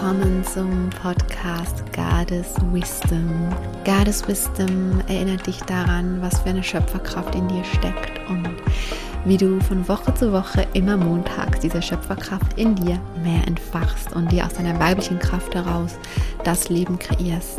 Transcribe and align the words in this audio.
Willkommen 0.00 0.44
zum 0.44 0.90
Podcast 0.90 1.82
Goddess 1.92 2.54
Wisdom. 2.72 3.52
Goddess 3.84 4.28
Wisdom 4.28 5.02
erinnert 5.08 5.44
dich 5.44 5.58
daran, 5.62 6.22
was 6.22 6.38
für 6.38 6.50
eine 6.50 6.62
Schöpferkraft 6.62 7.34
in 7.34 7.48
dir 7.48 7.64
steckt 7.64 8.20
und 8.28 8.48
wie 9.24 9.36
du 9.36 9.58
von 9.58 9.88
Woche 9.88 10.14
zu 10.14 10.32
Woche 10.32 10.68
immer 10.72 10.96
montags 10.96 11.58
diese 11.58 11.82
Schöpferkraft 11.82 12.56
in 12.56 12.76
dir 12.76 13.00
mehr 13.24 13.44
entfachst 13.48 14.12
und 14.12 14.30
dir 14.30 14.46
aus 14.46 14.54
deiner 14.54 14.78
weiblichen 14.78 15.18
Kraft 15.18 15.56
heraus 15.56 15.96
das 16.44 16.68
Leben 16.68 17.00
kreierst, 17.00 17.58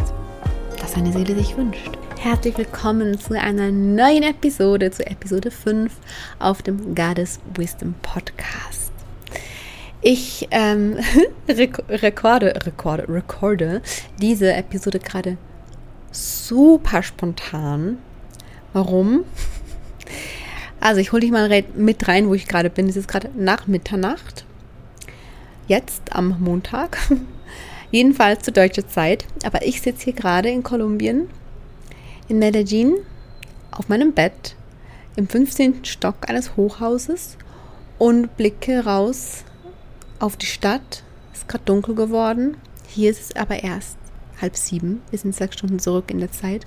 das 0.80 0.94
deine 0.94 1.12
Seele 1.12 1.36
sich 1.36 1.58
wünscht. 1.58 1.92
Herzlich 2.18 2.58
willkommen 2.58 3.20
zu 3.20 3.38
einer 3.38 3.70
neuen 3.70 4.24
Episode, 4.24 4.92
zu 4.92 5.06
Episode 5.06 5.52
5 5.52 5.92
auf 6.40 6.62
dem 6.62 6.96
Goddess 6.96 7.42
Wisdom 7.56 7.96
Podcast. 8.02 8.69
Ich 10.12 10.48
ähm, 10.50 10.98
rekorde, 11.48 12.56
rekorde, 12.66 13.08
rekorde 13.08 13.84
diese 14.20 14.52
Episode 14.52 14.98
gerade 14.98 15.38
super 16.12 17.04
spontan. 17.04 18.00
Warum? 18.74 19.24
Also 20.82 21.02
ich 21.02 21.12
hole 21.12 21.20
dich 21.20 21.30
mal 21.30 21.64
mit 21.76 22.08
rein, 22.08 22.30
wo 22.30 22.34
ich 22.34 22.48
gerade 22.48 22.70
bin. 22.70 22.88
Es 22.88 22.96
ist 22.96 23.10
gerade 23.10 23.30
nach 23.36 23.68
Mitternacht. 23.68 24.46
Jetzt 25.68 26.16
am 26.16 26.38
Montag. 26.40 26.98
Jedenfalls 27.92 28.44
zur 28.44 28.54
deutschen 28.54 28.88
Zeit. 28.88 29.26
Aber 29.44 29.64
ich 29.66 29.82
sitze 29.82 30.06
hier 30.06 30.14
gerade 30.14 30.50
in 30.50 30.64
Kolumbien, 30.64 31.30
in 32.30 32.40
Medellin, 32.40 32.96
auf 33.72 33.90
meinem 33.90 34.14
Bett 34.14 34.56
im 35.18 35.28
15. 35.28 35.84
Stock 35.84 36.30
eines 36.30 36.56
Hochhauses 36.56 37.38
und 37.98 38.38
blicke 38.38 38.86
raus 38.86 39.44
auf 40.20 40.38
die 40.38 40.46
Stadt. 40.46 41.04
Es 41.34 41.40
ist 41.40 41.48
gerade 41.48 41.64
dunkel 41.66 41.96
geworden. 41.96 42.58
Hier 42.88 43.12
ist 43.12 43.22
es 43.22 43.36
aber 43.36 43.64
erst 43.64 43.98
halb 44.42 44.56
sieben. 44.56 45.02
Wir 45.10 45.20
sind 45.20 45.36
sechs 45.36 45.56
Stunden 45.56 45.80
zurück 45.80 46.12
in 46.12 46.20
der 46.20 46.32
Zeit. 46.32 46.66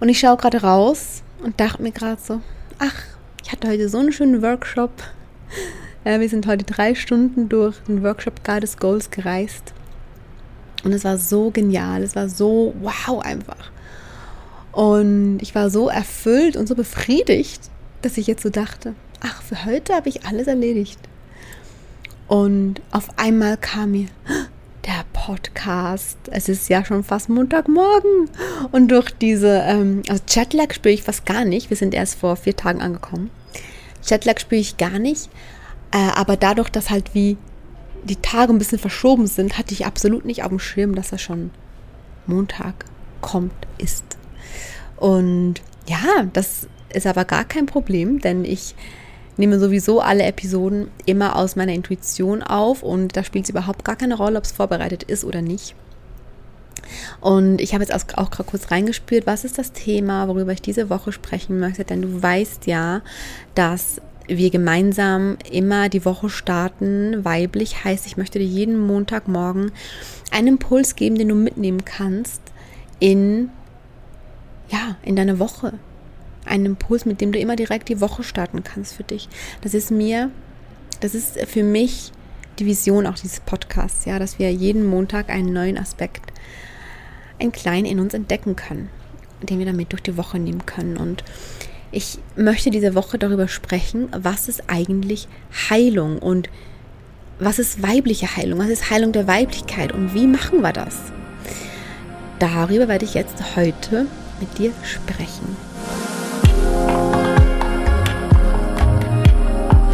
Und 0.00 0.08
ich 0.08 0.18
schaue 0.18 0.36
gerade 0.36 0.62
raus 0.62 1.22
und 1.42 1.60
dachte 1.60 1.82
mir 1.82 1.92
gerade 1.92 2.20
so, 2.20 2.40
ach, 2.78 3.02
ich 3.42 3.52
hatte 3.52 3.68
heute 3.68 3.88
so 3.88 3.98
einen 3.98 4.12
schönen 4.12 4.42
Workshop. 4.42 4.90
Ja, 6.04 6.20
wir 6.20 6.28
sind 6.28 6.46
heute 6.46 6.64
drei 6.64 6.94
Stunden 6.94 7.48
durch 7.48 7.78
den 7.88 8.02
Workshop 8.02 8.44
Goddess 8.44 8.76
Goals 8.76 9.10
gereist. 9.10 9.72
Und 10.84 10.92
es 10.92 11.04
war 11.04 11.18
so 11.18 11.50
genial, 11.50 12.02
es 12.02 12.14
war 12.14 12.28
so 12.28 12.74
wow 12.80 13.20
einfach. 13.20 13.70
Und 14.72 15.38
ich 15.40 15.54
war 15.54 15.70
so 15.70 15.88
erfüllt 15.88 16.56
und 16.56 16.68
so 16.68 16.74
befriedigt, 16.74 17.70
dass 18.02 18.18
ich 18.18 18.26
jetzt 18.26 18.42
so 18.42 18.50
dachte, 18.50 18.94
ach, 19.20 19.42
für 19.42 19.64
heute 19.64 19.94
habe 19.94 20.08
ich 20.08 20.26
alles 20.26 20.46
erledigt. 20.46 21.00
Und 22.28 22.80
auf 22.90 23.18
einmal 23.18 23.56
kam 23.56 23.92
mir 23.92 24.08
der 24.86 25.04
Podcast. 25.12 26.18
Es 26.30 26.48
ist 26.48 26.68
ja 26.68 26.84
schon 26.84 27.04
fast 27.04 27.28
Montagmorgen. 27.28 28.30
Und 28.72 28.88
durch 28.88 29.10
diese, 29.10 29.62
ähm, 29.66 30.02
also 30.08 30.22
Jetlag 30.28 30.72
spüre 30.72 30.94
ich 30.94 31.02
fast 31.02 31.26
gar 31.26 31.44
nicht. 31.44 31.70
Wir 31.70 31.76
sind 31.76 31.94
erst 31.94 32.16
vor 32.16 32.36
vier 32.36 32.56
Tagen 32.56 32.80
angekommen. 32.80 33.30
Jetlag 34.04 34.38
spüre 34.38 34.60
ich 34.60 34.76
gar 34.76 34.98
nicht. 34.98 35.30
Äh, 35.92 36.10
aber 36.14 36.36
dadurch, 36.36 36.70
dass 36.70 36.90
halt 36.90 37.14
wie 37.14 37.36
die 38.04 38.16
Tage 38.16 38.52
ein 38.52 38.58
bisschen 38.58 38.78
verschoben 38.78 39.26
sind, 39.26 39.58
hatte 39.58 39.74
ich 39.74 39.86
absolut 39.86 40.24
nicht 40.24 40.44
auf 40.44 40.50
dem 40.50 40.60
Schirm, 40.60 40.94
dass 40.94 41.12
er 41.12 41.18
schon 41.18 41.50
Montag 42.26 42.84
kommt, 43.20 43.66
ist. 43.78 44.04
Und 44.96 45.54
ja, 45.88 46.24
das 46.32 46.68
ist 46.88 47.06
aber 47.06 47.24
gar 47.24 47.44
kein 47.44 47.66
Problem, 47.66 48.20
denn 48.20 48.44
ich 48.44 48.74
nehme 49.36 49.58
sowieso 49.58 50.00
alle 50.00 50.24
Episoden 50.24 50.88
immer 51.04 51.36
aus 51.36 51.56
meiner 51.56 51.72
Intuition 51.72 52.42
auf 52.42 52.82
und 52.82 53.16
da 53.16 53.24
spielt 53.24 53.44
es 53.44 53.50
überhaupt 53.50 53.84
gar 53.84 53.96
keine 53.96 54.16
Rolle, 54.16 54.38
ob 54.38 54.44
es 54.44 54.52
vorbereitet 54.52 55.02
ist 55.02 55.24
oder 55.24 55.42
nicht. 55.42 55.74
Und 57.20 57.60
ich 57.60 57.74
habe 57.74 57.82
jetzt 57.82 57.92
auch 57.92 58.30
gerade 58.30 58.48
kurz 58.48 58.70
reingespürt, 58.70 59.26
was 59.26 59.44
ist 59.44 59.58
das 59.58 59.72
Thema, 59.72 60.28
worüber 60.28 60.52
ich 60.52 60.62
diese 60.62 60.88
Woche 60.88 61.12
sprechen 61.12 61.58
möchte, 61.58 61.84
denn 61.84 62.02
du 62.02 62.22
weißt 62.22 62.66
ja, 62.66 63.02
dass 63.54 64.00
wir 64.28 64.50
gemeinsam 64.50 65.36
immer 65.50 65.88
die 65.88 66.04
Woche 66.04 66.30
starten. 66.30 67.24
Weiblich 67.24 67.84
heißt, 67.84 68.06
ich 68.06 68.16
möchte 68.16 68.38
dir 68.38 68.44
jeden 68.44 68.78
Montagmorgen 68.78 69.72
einen 70.30 70.48
Impuls 70.48 70.96
geben, 70.96 71.16
den 71.16 71.28
du 71.28 71.34
mitnehmen 71.34 71.84
kannst 71.84 72.42
in 72.98 73.50
ja, 74.68 74.96
in 75.02 75.14
deine 75.16 75.38
Woche, 75.38 75.74
einen 76.46 76.66
Impuls, 76.66 77.04
mit 77.04 77.20
dem 77.20 77.32
du 77.32 77.38
immer 77.38 77.56
direkt 77.56 77.88
die 77.88 78.00
Woche 78.00 78.22
starten 78.22 78.64
kannst 78.64 78.94
für 78.94 79.04
dich. 79.04 79.28
Das 79.62 79.74
ist 79.74 79.90
mir, 79.90 80.30
das 81.00 81.14
ist 81.14 81.38
für 81.46 81.62
mich 81.62 82.12
die 82.58 82.66
Vision 82.66 83.06
auch 83.06 83.14
dieses 83.14 83.40
Podcasts, 83.40 84.04
ja, 84.04 84.18
dass 84.18 84.38
wir 84.38 84.52
jeden 84.52 84.86
Montag 84.86 85.28
einen 85.28 85.52
neuen 85.52 85.78
Aspekt, 85.78 86.32
einen 87.38 87.52
kleinen 87.52 87.86
in 87.86 88.00
uns 88.00 88.14
entdecken 88.14 88.56
können, 88.56 88.88
den 89.42 89.58
wir 89.58 89.66
damit 89.66 89.92
durch 89.92 90.02
die 90.02 90.16
Woche 90.16 90.38
nehmen 90.38 90.64
können. 90.64 90.96
Und 90.96 91.22
ich 91.92 92.18
möchte 92.36 92.70
diese 92.70 92.94
Woche 92.94 93.18
darüber 93.18 93.48
sprechen, 93.48 94.08
was 94.12 94.48
ist 94.48 94.64
eigentlich 94.68 95.28
Heilung 95.70 96.18
und 96.18 96.48
was 97.38 97.58
ist 97.58 97.82
weibliche 97.82 98.36
Heilung, 98.36 98.58
was 98.58 98.68
ist 98.68 98.90
Heilung 98.90 99.12
der 99.12 99.26
Weiblichkeit 99.26 99.92
und 99.92 100.14
wie 100.14 100.26
machen 100.26 100.62
wir 100.62 100.72
das? 100.72 100.96
Darüber 102.38 102.88
werde 102.88 103.04
ich 103.04 103.14
jetzt 103.14 103.56
heute 103.56 104.06
mit 104.40 104.58
dir 104.58 104.72
sprechen. 104.82 105.56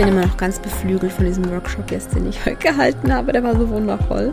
Bin 0.02 0.16
immer 0.16 0.26
noch 0.26 0.36
ganz 0.36 0.58
beflügelt 0.58 1.12
von 1.12 1.26
diesem 1.26 1.48
Workshop 1.48 1.92
jetzt, 1.92 2.12
den 2.12 2.28
ich 2.28 2.44
heute 2.44 2.56
gehalten 2.56 3.14
habe. 3.14 3.32
Der 3.32 3.44
war 3.44 3.56
so 3.56 3.68
wundervoll. 3.68 4.32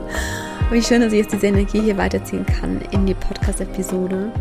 Und 0.61 0.71
wie 0.71 0.81
schön, 0.81 0.99
dass 0.99 1.13
ich 1.13 1.19
jetzt 1.19 1.31
diese 1.31 1.45
Energie 1.45 1.79
hier 1.79 1.95
weiterziehen 1.95 2.43
kann 2.43 2.81
in 2.89 3.05
die 3.05 3.13
Podcast-Episode. 3.13 4.31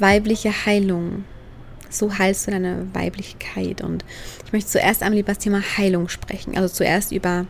Weibliche 0.00 0.50
Heilung. 0.66 1.24
So 1.88 2.18
heilst 2.18 2.48
du 2.48 2.50
deine 2.50 2.88
Weiblichkeit. 2.92 3.80
Und 3.80 4.04
ich 4.44 4.52
möchte 4.52 4.70
zuerst 4.70 5.04
einmal 5.04 5.20
über 5.20 5.34
das 5.34 5.38
Thema 5.38 5.62
Heilung 5.78 6.08
sprechen. 6.08 6.56
Also 6.56 6.74
zuerst 6.74 7.12
über 7.12 7.46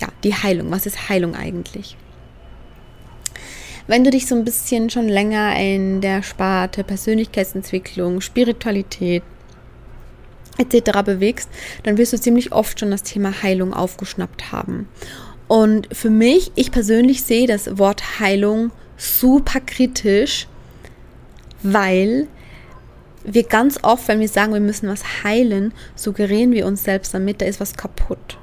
ja, 0.00 0.08
die 0.24 0.34
Heilung. 0.34 0.72
Was 0.72 0.86
ist 0.86 1.10
Heilung 1.10 1.36
eigentlich? 1.36 1.96
Wenn 3.86 4.02
du 4.02 4.10
dich 4.10 4.26
so 4.26 4.34
ein 4.34 4.44
bisschen 4.44 4.90
schon 4.90 5.06
länger 5.06 5.54
in 5.56 6.00
der 6.00 6.24
Sparte 6.24 6.82
Persönlichkeitsentwicklung, 6.82 8.20
Spiritualität, 8.20 9.22
etc. 10.60 11.02
bewegst, 11.04 11.48
dann 11.82 11.98
wirst 11.98 12.12
du 12.12 12.20
ziemlich 12.20 12.52
oft 12.52 12.78
schon 12.78 12.90
das 12.90 13.02
Thema 13.02 13.42
Heilung 13.42 13.72
aufgeschnappt 13.72 14.52
haben. 14.52 14.88
Und 15.48 15.88
für 15.92 16.10
mich, 16.10 16.52
ich 16.54 16.70
persönlich 16.70 17.24
sehe 17.24 17.46
das 17.46 17.78
Wort 17.78 18.20
Heilung 18.20 18.70
super 18.96 19.60
kritisch, 19.60 20.46
weil 21.62 22.28
wir 23.24 23.42
ganz 23.42 23.80
oft, 23.82 24.06
wenn 24.08 24.20
wir 24.20 24.28
sagen, 24.28 24.52
wir 24.52 24.60
müssen 24.60 24.88
was 24.88 25.24
heilen, 25.24 25.72
suggerieren 25.94 26.52
wir 26.52 26.66
uns 26.66 26.84
selbst 26.84 27.12
damit, 27.14 27.40
da 27.40 27.46
ist 27.46 27.60
was 27.60 27.74
kaputt. 27.74 28.38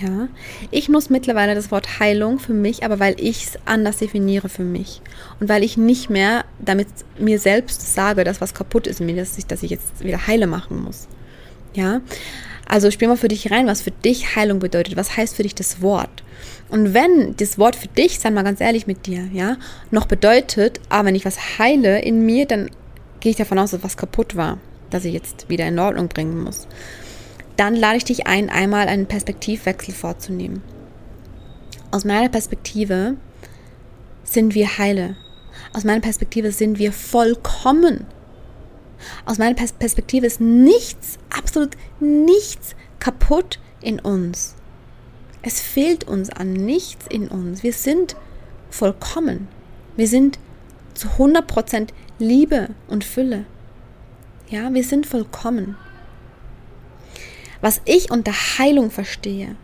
Ja, 0.00 0.28
ich 0.70 0.88
muss 0.88 1.10
mittlerweile 1.10 1.54
das 1.54 1.70
Wort 1.70 2.00
Heilung 2.00 2.38
für 2.38 2.54
mich, 2.54 2.84
aber 2.84 2.98
weil 3.00 3.16
ich 3.18 3.44
es 3.44 3.58
anders 3.66 3.98
definiere 3.98 4.48
für 4.48 4.62
mich 4.62 5.02
und 5.40 5.48
weil 5.48 5.62
ich 5.62 5.76
nicht 5.76 6.08
mehr 6.08 6.44
damit 6.58 6.88
mir 7.18 7.38
selbst 7.38 7.94
sage, 7.94 8.24
dass 8.24 8.40
was 8.40 8.54
kaputt 8.54 8.86
ist 8.86 9.00
in 9.00 9.06
mir, 9.06 9.16
dass 9.16 9.36
ich, 9.36 9.46
dass 9.46 9.62
ich 9.62 9.70
jetzt 9.70 10.02
wieder 10.02 10.26
heile 10.26 10.46
machen 10.46 10.82
muss. 10.82 11.06
Ja, 11.74 12.00
also 12.66 12.90
spiel 12.90 13.08
mal 13.08 13.16
für 13.16 13.28
dich 13.28 13.50
rein, 13.50 13.66
was 13.66 13.82
für 13.82 13.90
dich 13.90 14.36
Heilung 14.36 14.60
bedeutet. 14.60 14.96
Was 14.96 15.16
heißt 15.16 15.36
für 15.36 15.42
dich 15.42 15.54
das 15.54 15.82
Wort? 15.82 16.22
Und 16.68 16.94
wenn 16.94 17.36
das 17.36 17.58
Wort 17.58 17.76
für 17.76 17.88
dich, 17.88 18.20
sei 18.20 18.30
mal 18.30 18.44
ganz 18.44 18.60
ehrlich 18.60 18.86
mit 18.86 19.06
dir, 19.06 19.28
ja, 19.32 19.56
noch 19.90 20.06
bedeutet, 20.06 20.80
aber 20.88 21.00
ah, 21.00 21.04
wenn 21.04 21.14
ich 21.14 21.24
was 21.24 21.58
heile 21.58 22.00
in 22.00 22.24
mir, 22.24 22.46
dann 22.46 22.70
gehe 23.18 23.30
ich 23.30 23.36
davon 23.36 23.58
aus, 23.58 23.72
dass 23.72 23.82
was 23.82 23.96
kaputt 23.96 24.36
war, 24.36 24.58
dass 24.88 25.04
ich 25.04 25.12
jetzt 25.12 25.48
wieder 25.48 25.66
in 25.66 25.78
Ordnung 25.78 26.08
bringen 26.08 26.42
muss 26.42 26.68
dann 27.60 27.76
lade 27.76 27.98
ich 27.98 28.04
dich 28.04 28.26
ein, 28.26 28.48
einmal 28.48 28.88
einen 28.88 29.04
Perspektivwechsel 29.04 29.92
vorzunehmen. 29.92 30.62
Aus 31.90 32.06
meiner 32.06 32.30
Perspektive 32.30 33.16
sind 34.24 34.54
wir 34.54 34.78
heile. 34.78 35.16
Aus 35.74 35.84
meiner 35.84 36.00
Perspektive 36.00 36.52
sind 36.52 36.78
wir 36.78 36.90
vollkommen. 36.90 38.06
Aus 39.26 39.36
meiner 39.36 39.54
Perspektive 39.54 40.24
ist 40.24 40.40
nichts, 40.40 41.18
absolut 41.28 41.76
nichts 42.00 42.74
kaputt 42.98 43.58
in 43.82 44.00
uns. 44.00 44.54
Es 45.42 45.60
fehlt 45.60 46.04
uns 46.04 46.30
an 46.30 46.54
nichts 46.54 47.06
in 47.10 47.28
uns. 47.28 47.62
Wir 47.62 47.74
sind 47.74 48.16
vollkommen. 48.70 49.48
Wir 49.96 50.08
sind 50.08 50.38
zu 50.94 51.08
100% 51.08 51.88
Liebe 52.18 52.70
und 52.88 53.04
Fülle. 53.04 53.44
Ja, 54.48 54.72
wir 54.72 54.82
sind 54.82 55.04
vollkommen 55.04 55.76
was 57.60 57.80
ich 57.84 58.10
unter 58.10 58.32
Heilung 58.32 58.90
verstehe. 58.90 59.56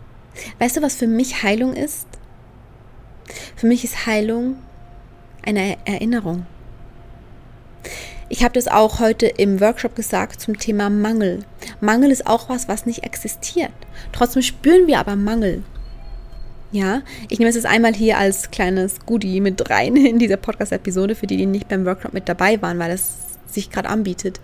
Weißt 0.59 0.77
du, 0.77 0.83
was 0.83 0.97
für 0.97 1.07
mich 1.07 1.43
Heilung 1.43 1.75
ist? 1.75 2.07
Für 3.57 3.67
mich 3.67 3.85
ist 3.85 4.07
Heilung 4.07 4.57
eine 5.45 5.79
Erinnerung. 5.87 6.47
Ich 8.29 8.43
habe 8.43 8.55
das 8.55 8.67
auch 8.67 8.99
heute 8.99 9.27
im 9.27 9.61
Workshop 9.61 9.95
gesagt 9.95 10.41
zum 10.41 10.59
Thema 10.59 10.91
Mangel. 10.91 11.45
Mangel 11.81 12.11
ist 12.11 12.27
auch 12.27 12.49
was, 12.49 12.67
was 12.67 12.85
nicht 12.85 13.05
existiert. 13.05 13.73
Trotzdem 14.13 14.43
spüren 14.43 14.89
wir 14.89 14.99
aber 14.99 15.15
Mangel. 15.15 15.63
Ja, 16.73 17.03
ich 17.29 17.39
nehme 17.39 17.49
es 17.49 17.55
jetzt 17.55 17.67
einmal 17.67 17.95
hier 17.95 18.19
als 18.19 18.51
kleines 18.51 19.07
Goodie 19.07 19.41
mit 19.41 19.71
rein 19.71 19.95
in 20.05 20.19
dieser 20.19 20.37
Podcast-Episode, 20.37 21.15
für 21.15 21.29
die, 21.29 21.37
die 21.37 21.47
nicht 21.47 21.69
beim 21.69 21.87
Workshop 21.87 22.13
mit 22.13 22.29
dabei 22.29 22.61
waren, 22.61 22.79
weil 22.81 22.91
es 22.91 23.13
sich 23.47 23.71
gerade 23.71 23.89
anbietet. 23.89 24.41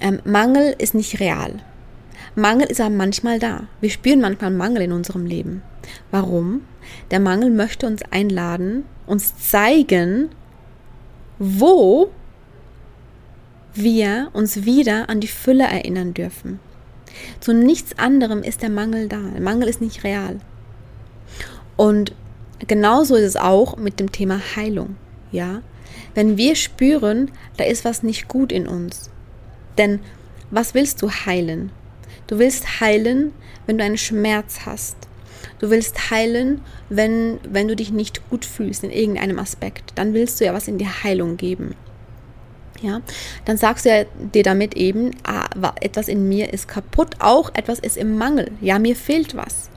Ähm, 0.00 0.20
Mangel 0.24 0.74
ist 0.78 0.94
nicht 0.94 1.18
real. 1.18 1.54
Mangel 2.34 2.66
ist 2.66 2.80
aber 2.80 2.94
manchmal 2.94 3.38
da. 3.38 3.64
Wir 3.80 3.90
spüren 3.90 4.20
manchmal 4.20 4.50
Mangel 4.50 4.82
in 4.82 4.92
unserem 4.92 5.26
Leben. 5.26 5.62
Warum? 6.10 6.62
Der 7.10 7.20
Mangel 7.20 7.50
möchte 7.50 7.86
uns 7.86 8.02
einladen, 8.10 8.84
uns 9.06 9.36
zeigen, 9.36 10.30
wo 11.38 12.10
wir 13.74 14.30
uns 14.32 14.64
wieder 14.64 15.08
an 15.08 15.20
die 15.20 15.28
Fülle 15.28 15.64
erinnern 15.64 16.14
dürfen. 16.14 16.60
Zu 17.40 17.52
nichts 17.52 17.98
anderem 17.98 18.42
ist 18.42 18.62
der 18.62 18.70
Mangel 18.70 19.08
da. 19.08 19.20
Der 19.20 19.42
Mangel 19.42 19.68
ist 19.68 19.80
nicht 19.80 20.04
real. 20.04 20.40
Und 21.76 22.14
genauso 22.66 23.16
ist 23.16 23.24
es 23.24 23.36
auch 23.36 23.76
mit 23.76 24.00
dem 24.00 24.12
Thema 24.12 24.40
Heilung. 24.56 24.96
Ja, 25.30 25.62
wenn 26.14 26.36
wir 26.36 26.56
spüren, 26.56 27.30
da 27.56 27.64
ist 27.64 27.84
was 27.84 28.02
nicht 28.02 28.28
gut 28.28 28.52
in 28.52 28.66
uns. 28.66 29.10
Denn 29.78 30.00
was 30.50 30.74
willst 30.74 31.00
du 31.02 31.10
heilen? 31.10 31.72
Du 32.32 32.38
willst 32.38 32.80
heilen, 32.80 33.34
wenn 33.66 33.76
du 33.76 33.84
einen 33.84 33.98
Schmerz 33.98 34.60
hast. 34.64 34.96
Du 35.58 35.68
willst 35.68 36.10
heilen, 36.10 36.62
wenn, 36.88 37.38
wenn 37.46 37.68
du 37.68 37.76
dich 37.76 37.92
nicht 37.92 38.26
gut 38.30 38.46
fühlst 38.46 38.84
in 38.84 38.90
irgendeinem 38.90 39.38
Aspekt. 39.38 39.92
Dann 39.96 40.14
willst 40.14 40.40
du 40.40 40.46
ja 40.46 40.54
was 40.54 40.66
in 40.66 40.78
die 40.78 40.88
Heilung 40.88 41.36
geben. 41.36 41.74
Ja, 42.80 43.02
dann 43.44 43.58
sagst 43.58 43.84
du 43.84 43.90
ja 43.90 44.04
dir 44.32 44.44
damit 44.44 44.78
eben, 44.78 45.10
ah, 45.24 45.74
etwas 45.82 46.08
in 46.08 46.26
mir 46.26 46.54
ist 46.54 46.68
kaputt, 46.68 47.16
auch 47.18 47.50
etwas 47.52 47.78
ist 47.80 47.98
im 47.98 48.16
Mangel. 48.16 48.50
Ja, 48.62 48.78
mir 48.78 48.96
fehlt 48.96 49.36
was. 49.36 49.68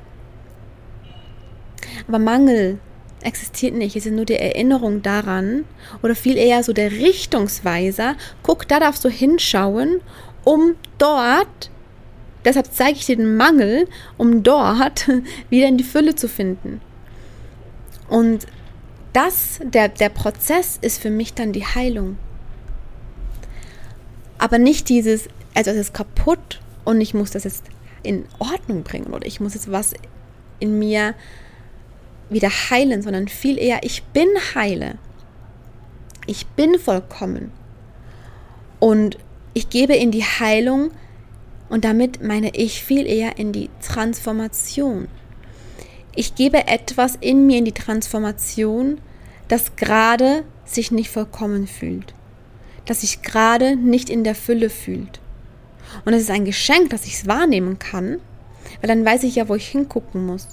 Aber 2.07 2.19
Mangel 2.19 2.79
existiert 3.19 3.73
nicht. 3.73 3.97
Es 3.97 4.05
ist 4.05 4.13
nur 4.13 4.23
die 4.23 4.39
Erinnerung 4.39 5.01
daran 5.01 5.65
oder 6.01 6.15
viel 6.15 6.37
eher 6.37 6.63
so 6.63 6.71
der 6.71 6.93
Richtungsweiser. 6.93 8.15
Guck, 8.43 8.65
da 8.65 8.79
darfst 8.79 9.03
du 9.03 9.09
hinschauen, 9.09 9.99
um 10.45 10.75
dort, 10.97 11.69
deshalb 12.45 12.71
zeige 12.71 12.97
ich 12.97 13.05
dir 13.05 13.17
den 13.17 13.35
Mangel, 13.35 13.87
um 14.17 14.43
dort 14.43 15.09
wieder 15.49 15.67
in 15.67 15.77
die 15.77 15.83
Fülle 15.83 16.15
zu 16.15 16.29
finden. 16.29 16.79
Und 18.07 18.45
das, 19.13 19.59
der, 19.63 19.89
der 19.89 20.09
Prozess 20.09 20.77
ist 20.81 21.01
für 21.01 21.09
mich 21.09 21.33
dann 21.33 21.51
die 21.51 21.65
Heilung. 21.65 22.17
Aber 24.37 24.59
nicht 24.59 24.89
dieses, 24.89 25.27
also 25.53 25.71
es 25.71 25.77
ist 25.77 25.93
kaputt 25.93 26.59
und 26.83 27.01
ich 27.01 27.13
muss 27.13 27.31
das 27.31 27.45
jetzt 27.45 27.63
in 28.03 28.25
Ordnung 28.39 28.83
bringen 28.83 29.13
oder 29.13 29.25
ich 29.25 29.39
muss 29.39 29.53
jetzt 29.53 29.71
was 29.71 29.93
in 30.59 30.77
mir 30.77 31.15
wieder 32.29 32.49
heilen, 32.49 33.01
sondern 33.01 33.27
viel 33.27 33.57
eher, 33.57 33.79
ich 33.83 34.03
bin 34.03 34.27
heile. 34.53 34.97
Ich 36.27 36.45
bin 36.47 36.77
vollkommen. 36.79 37.51
Und 38.79 39.17
ich 39.53 39.69
gebe 39.69 39.95
in 39.95 40.11
die 40.11 40.23
Heilung 40.23 40.91
und 41.75 41.83
damit 41.83 42.23
meine 42.23 42.55
ich 42.55 42.85
viel 42.85 43.05
eher 43.05 43.37
in 43.37 43.51
die 43.51 43.69
Transformation. 43.85 45.09
Ich 46.15 46.33
gebe 46.33 46.67
etwas 46.67 47.17
in 47.19 47.45
mir 47.47 47.57
in 47.57 47.65
die 47.65 47.73
Transformation, 47.73 49.01
das 49.49 49.75
gerade 49.75 50.45
sich 50.63 50.91
nicht 50.91 51.09
vollkommen 51.09 51.67
fühlt, 51.67 52.13
das 52.85 53.01
sich 53.01 53.23
gerade 53.23 53.75
nicht 53.75 54.09
in 54.09 54.23
der 54.23 54.35
Fülle 54.35 54.69
fühlt. 54.69 55.19
Und 56.05 56.13
es 56.13 56.21
ist 56.21 56.31
ein 56.31 56.45
Geschenk, 56.45 56.91
dass 56.91 57.05
ich 57.05 57.15
es 57.15 57.27
wahrnehmen 57.27 57.77
kann, 57.77 58.21
weil 58.79 58.87
dann 58.87 59.03
weiß 59.03 59.23
ich 59.23 59.35
ja, 59.35 59.49
wo 59.49 59.55
ich 59.55 59.67
hingucken 59.67 60.25
muss. 60.25 60.47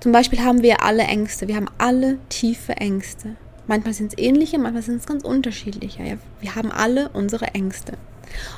Zum 0.00 0.12
Beispiel 0.12 0.44
haben 0.44 0.60
wir 0.60 0.82
alle 0.82 1.04
Ängste. 1.04 1.48
Wir 1.48 1.56
haben 1.56 1.70
alle 1.78 2.18
tiefe 2.28 2.76
Ängste. 2.76 3.34
Manchmal 3.66 3.94
sind 3.94 4.12
es 4.12 4.18
ähnliche, 4.22 4.58
manchmal 4.58 4.82
sind 4.82 4.96
es 4.96 5.06
ganz 5.06 5.24
unterschiedliche. 5.24 6.02
Ja, 6.02 6.18
wir 6.42 6.54
haben 6.54 6.70
alle 6.70 7.08
unsere 7.14 7.46
Ängste. 7.54 7.96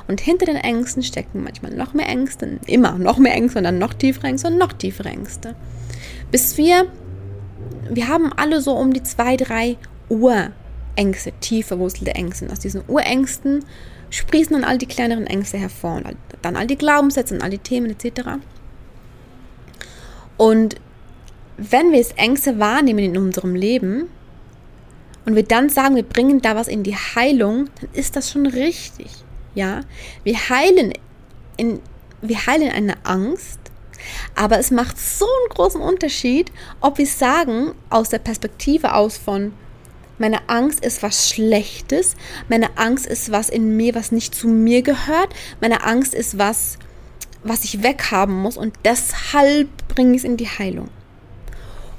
Und 0.07 0.21
hinter 0.21 0.45
den 0.45 0.57
Ängsten 0.57 1.03
stecken 1.03 1.43
manchmal 1.43 1.73
noch 1.73 1.93
mehr 1.93 2.07
Ängste, 2.07 2.59
immer 2.67 2.97
noch 2.97 3.17
mehr 3.17 3.33
Ängste 3.33 3.59
und 3.59 3.63
dann 3.65 3.79
noch 3.79 3.93
tiefere 3.93 4.27
Ängste 4.27 4.47
und 4.47 4.57
noch 4.57 4.73
tiefere 4.73 5.09
Ängste. 5.09 5.55
Bis 6.31 6.57
wir, 6.57 6.87
wir 7.89 8.07
haben 8.07 8.31
alle 8.33 8.61
so 8.61 8.73
um 8.73 8.93
die 8.93 9.03
zwei, 9.03 9.37
drei 9.37 9.77
Urängste, 10.09 11.31
tief 11.39 11.67
verwurzelte 11.67 12.15
Ängste. 12.15 12.45
Und 12.45 12.51
aus 12.51 12.59
diesen 12.59 12.81
Urängsten 12.87 13.65
sprießen 14.09 14.53
dann 14.53 14.63
all 14.63 14.77
die 14.77 14.85
kleineren 14.85 15.27
Ängste 15.27 15.57
hervor. 15.57 15.97
Und 15.97 16.17
dann 16.41 16.55
all 16.55 16.67
die 16.67 16.77
Glaubenssätze 16.77 17.35
und 17.35 17.41
all 17.41 17.49
die 17.49 17.57
Themen 17.57 17.91
etc. 17.91 18.21
Und 20.37 20.75
wenn 21.57 21.91
wir 21.91 21.99
es 21.99 22.11
Ängste 22.11 22.59
wahrnehmen 22.59 22.99
in 22.99 23.17
unserem 23.17 23.55
Leben 23.55 24.09
und 25.25 25.35
wir 25.35 25.43
dann 25.43 25.69
sagen, 25.69 25.95
wir 25.95 26.03
bringen 26.03 26.41
da 26.41 26.55
was 26.55 26.67
in 26.67 26.83
die 26.83 26.95
Heilung, 26.95 27.69
dann 27.79 27.89
ist 27.93 28.15
das 28.15 28.31
schon 28.31 28.45
richtig. 28.45 29.24
Ja, 29.55 29.81
wir 30.23 30.49
heilen 30.49 30.93
in, 31.57 31.81
wir 32.21 32.45
heilen 32.45 32.71
eine 32.71 32.93
Angst, 33.05 33.59
aber 34.35 34.59
es 34.59 34.69
macht 34.69 34.99
so 34.99 35.25
einen 35.25 35.55
großen 35.55 35.81
Unterschied, 35.81 36.51
ob 36.81 36.97
wir 36.97 37.07
sagen 37.07 37.71
aus 37.89 38.09
der 38.09 38.19
Perspektive 38.19 38.93
aus 38.93 39.17
von 39.17 39.53
meine 40.17 40.47
Angst 40.49 40.85
ist 40.85 41.03
was 41.03 41.29
Schlechtes, 41.29 42.15
meine 42.47 42.77
Angst 42.77 43.05
ist 43.05 43.31
was 43.31 43.49
in 43.49 43.75
mir, 43.75 43.95
was 43.95 44.11
nicht 44.11 44.33
zu 44.33 44.47
mir 44.47 44.81
gehört, 44.81 45.33
meine 45.59 45.83
Angst 45.83 46.13
ist 46.13 46.37
was, 46.37 46.77
was 47.43 47.63
ich 47.63 47.83
weghaben 47.83 48.35
muss 48.35 48.57
und 48.57 48.73
deshalb 48.85 49.69
bringe 49.87 50.11
ich 50.11 50.19
es 50.19 50.23
in 50.23 50.37
die 50.37 50.47
Heilung. 50.47 50.89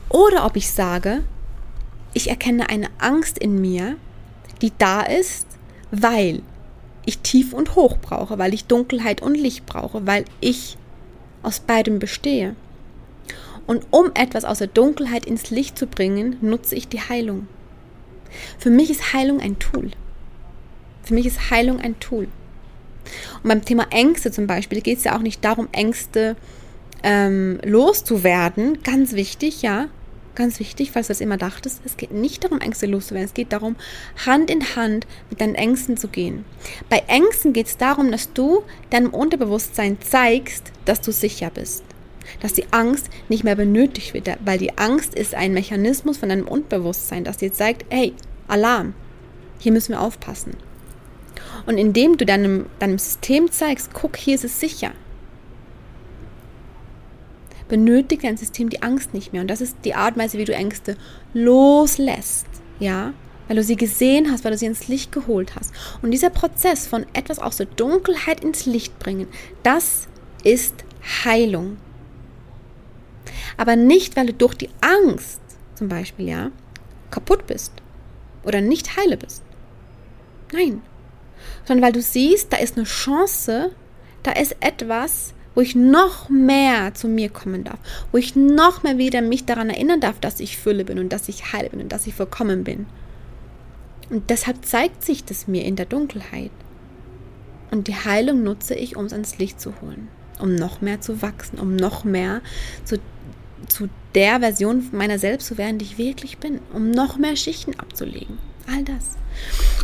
Oder 0.08 0.46
ob 0.46 0.56
ich 0.56 0.70
sage, 0.70 1.24
ich 2.14 2.30
erkenne 2.30 2.70
eine 2.70 2.88
Angst 2.98 3.38
in 3.38 3.60
mir, 3.60 3.96
die 4.62 4.72
da 4.78 5.02
ist, 5.02 5.46
weil 5.90 6.42
ich 7.06 7.20
tief 7.20 7.52
und 7.52 7.74
hoch 7.74 7.96
brauche, 7.98 8.38
weil 8.38 8.52
ich 8.52 8.66
Dunkelheit 8.66 9.22
und 9.22 9.36
Licht 9.36 9.64
brauche, 9.64 10.06
weil 10.06 10.24
ich 10.40 10.76
aus 11.42 11.60
beidem 11.60 11.98
bestehe. 11.98 12.54
Und 13.66 13.86
um 13.90 14.10
etwas 14.14 14.44
aus 14.44 14.58
der 14.58 14.66
Dunkelheit 14.68 15.24
ins 15.24 15.50
Licht 15.50 15.78
zu 15.78 15.86
bringen, 15.86 16.36
nutze 16.40 16.74
ich 16.74 16.88
die 16.88 17.00
Heilung. 17.00 17.48
Für 18.58 18.70
mich 18.70 18.90
ist 18.90 19.12
Heilung 19.12 19.40
ein 19.40 19.58
Tool. 19.58 19.90
Für 21.02 21.14
mich 21.14 21.26
ist 21.26 21.50
Heilung 21.50 21.80
ein 21.80 21.98
Tool. 21.98 22.28
Und 23.42 23.48
beim 23.48 23.64
Thema 23.64 23.86
Ängste 23.90 24.30
zum 24.30 24.46
Beispiel 24.46 24.80
geht 24.80 24.98
es 24.98 25.04
ja 25.04 25.16
auch 25.16 25.22
nicht 25.22 25.44
darum, 25.44 25.68
Ängste 25.72 26.36
ähm, 27.02 27.60
loszuwerden. 27.64 28.82
Ganz 28.82 29.12
wichtig, 29.12 29.62
ja. 29.62 29.88
Ganz 30.36 30.60
wichtig, 30.60 30.92
falls 30.92 31.06
du 31.06 31.12
das 31.12 31.22
immer 31.22 31.38
dachtest, 31.38 31.80
es 31.86 31.96
geht 31.96 32.12
nicht 32.12 32.44
darum, 32.44 32.60
Ängste 32.60 32.84
loszuwerden. 32.84 33.24
Es 33.24 33.32
geht 33.32 33.54
darum, 33.54 33.74
Hand 34.26 34.50
in 34.50 34.76
Hand 34.76 35.06
mit 35.30 35.40
deinen 35.40 35.54
Ängsten 35.54 35.96
zu 35.96 36.08
gehen. 36.08 36.44
Bei 36.90 37.02
Ängsten 37.08 37.54
geht 37.54 37.68
es 37.68 37.78
darum, 37.78 38.12
dass 38.12 38.34
du 38.34 38.62
deinem 38.90 39.14
Unterbewusstsein 39.14 39.96
zeigst, 40.02 40.72
dass 40.84 41.00
du 41.00 41.10
sicher 41.10 41.50
bist. 41.50 41.84
Dass 42.42 42.52
die 42.52 42.70
Angst 42.70 43.08
nicht 43.30 43.44
mehr 43.44 43.56
benötigt 43.56 44.12
wird, 44.12 44.28
weil 44.44 44.58
die 44.58 44.76
Angst 44.76 45.14
ist 45.14 45.34
ein 45.34 45.54
Mechanismus 45.54 46.18
von 46.18 46.28
deinem 46.28 46.46
Unterbewusstsein, 46.46 47.24
das 47.24 47.38
dir 47.38 47.52
zeigt, 47.52 47.86
hey, 47.88 48.12
Alarm, 48.46 48.92
hier 49.58 49.72
müssen 49.72 49.92
wir 49.92 50.02
aufpassen. 50.02 50.52
Und 51.64 51.78
indem 51.78 52.18
du 52.18 52.26
deinem, 52.26 52.66
deinem 52.78 52.98
System 52.98 53.50
zeigst, 53.50 53.94
guck, 53.94 54.18
hier 54.18 54.34
ist 54.34 54.44
es 54.44 54.60
sicher, 54.60 54.92
benötigt 57.68 58.24
dein 58.24 58.36
System 58.36 58.70
die 58.70 58.82
Angst 58.82 59.14
nicht 59.14 59.32
mehr. 59.32 59.42
Und 59.42 59.48
das 59.48 59.60
ist 59.60 59.76
die 59.84 59.94
Art 59.94 60.16
und 60.16 60.22
Weise, 60.22 60.38
wie 60.38 60.44
du 60.44 60.54
Ängste 60.54 60.96
loslässt. 61.34 62.46
Ja, 62.78 63.14
weil 63.48 63.56
du 63.56 63.62
sie 63.62 63.76
gesehen 63.76 64.30
hast, 64.30 64.44
weil 64.44 64.52
du 64.52 64.58
sie 64.58 64.66
ins 64.66 64.88
Licht 64.88 65.12
geholt 65.12 65.54
hast. 65.56 65.72
Und 66.02 66.10
dieser 66.10 66.30
Prozess 66.30 66.86
von 66.86 67.06
etwas 67.12 67.38
aus 67.38 67.56
der 67.56 67.66
Dunkelheit 67.66 68.42
ins 68.42 68.66
Licht 68.66 68.98
bringen, 68.98 69.28
das 69.62 70.08
ist 70.42 70.74
Heilung. 71.24 71.76
Aber 73.56 73.76
nicht, 73.76 74.16
weil 74.16 74.26
du 74.26 74.34
durch 74.34 74.54
die 74.54 74.70
Angst 74.80 75.40
zum 75.74 75.88
Beispiel, 75.88 76.28
ja, 76.28 76.50
kaputt 77.10 77.46
bist 77.46 77.72
oder 78.44 78.60
nicht 78.60 78.96
heile 78.96 79.16
bist. 79.16 79.42
Nein. 80.52 80.82
Sondern 81.64 81.86
weil 81.86 81.92
du 81.92 82.02
siehst, 82.02 82.52
da 82.52 82.56
ist 82.56 82.76
eine 82.76 82.86
Chance, 82.86 83.72
da 84.22 84.32
ist 84.32 84.56
etwas, 84.60 85.34
wo 85.56 85.62
ich 85.62 85.74
noch 85.74 86.28
mehr 86.28 86.94
zu 86.94 87.08
mir 87.08 87.30
kommen 87.30 87.64
darf, 87.64 87.78
wo 88.12 88.18
ich 88.18 88.36
noch 88.36 88.82
mehr 88.82 88.98
wieder 88.98 89.22
mich 89.22 89.46
daran 89.46 89.70
erinnern 89.70 90.00
darf, 90.00 90.20
dass 90.20 90.38
ich 90.38 90.58
Fülle 90.58 90.84
bin 90.84 90.98
und 90.98 91.12
dass 91.12 91.28
ich 91.28 91.52
heil 91.52 91.70
bin 91.70 91.80
und 91.80 91.90
dass 91.90 92.06
ich 92.06 92.14
vollkommen 92.14 92.62
bin. 92.62 92.86
Und 94.10 94.28
deshalb 94.30 94.64
zeigt 94.66 95.02
sich 95.02 95.24
das 95.24 95.48
mir 95.48 95.64
in 95.64 95.74
der 95.74 95.86
Dunkelheit. 95.86 96.50
Und 97.70 97.88
die 97.88 97.96
Heilung 97.96 98.44
nutze 98.44 98.74
ich, 98.74 98.96
um 98.96 99.06
es 99.06 99.12
ans 99.12 99.38
Licht 99.38 99.58
zu 99.58 99.72
holen, 99.80 100.08
um 100.38 100.54
noch 100.54 100.82
mehr 100.82 101.00
zu 101.00 101.22
wachsen, 101.22 101.58
um 101.58 101.74
noch 101.74 102.04
mehr 102.04 102.42
zu, 102.84 102.98
zu 103.66 103.88
der 104.14 104.40
Version 104.40 104.86
meiner 104.92 105.18
selbst 105.18 105.46
zu 105.46 105.56
werden, 105.56 105.78
die 105.78 105.86
ich 105.86 105.98
wirklich 105.98 106.36
bin, 106.36 106.60
um 106.74 106.90
noch 106.90 107.16
mehr 107.16 107.34
Schichten 107.34 107.74
abzulegen. 107.80 108.38
All 108.70 108.84
das. 108.84 109.16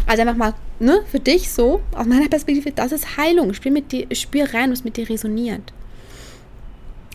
Also 0.06 0.22
einfach 0.22 0.36
mal, 0.36 0.54
ne, 0.80 1.02
für 1.10 1.20
dich 1.20 1.50
so, 1.50 1.80
aus 1.92 2.06
meiner 2.06 2.28
Perspektive, 2.28 2.72
das 2.72 2.92
ist 2.92 3.16
Heilung. 3.16 3.54
Spür, 3.54 3.70
mit 3.70 3.92
dir, 3.92 4.06
spür 4.14 4.52
rein, 4.52 4.72
was 4.72 4.84
mit 4.84 4.96
dir 4.96 5.08
resoniert. 5.08 5.72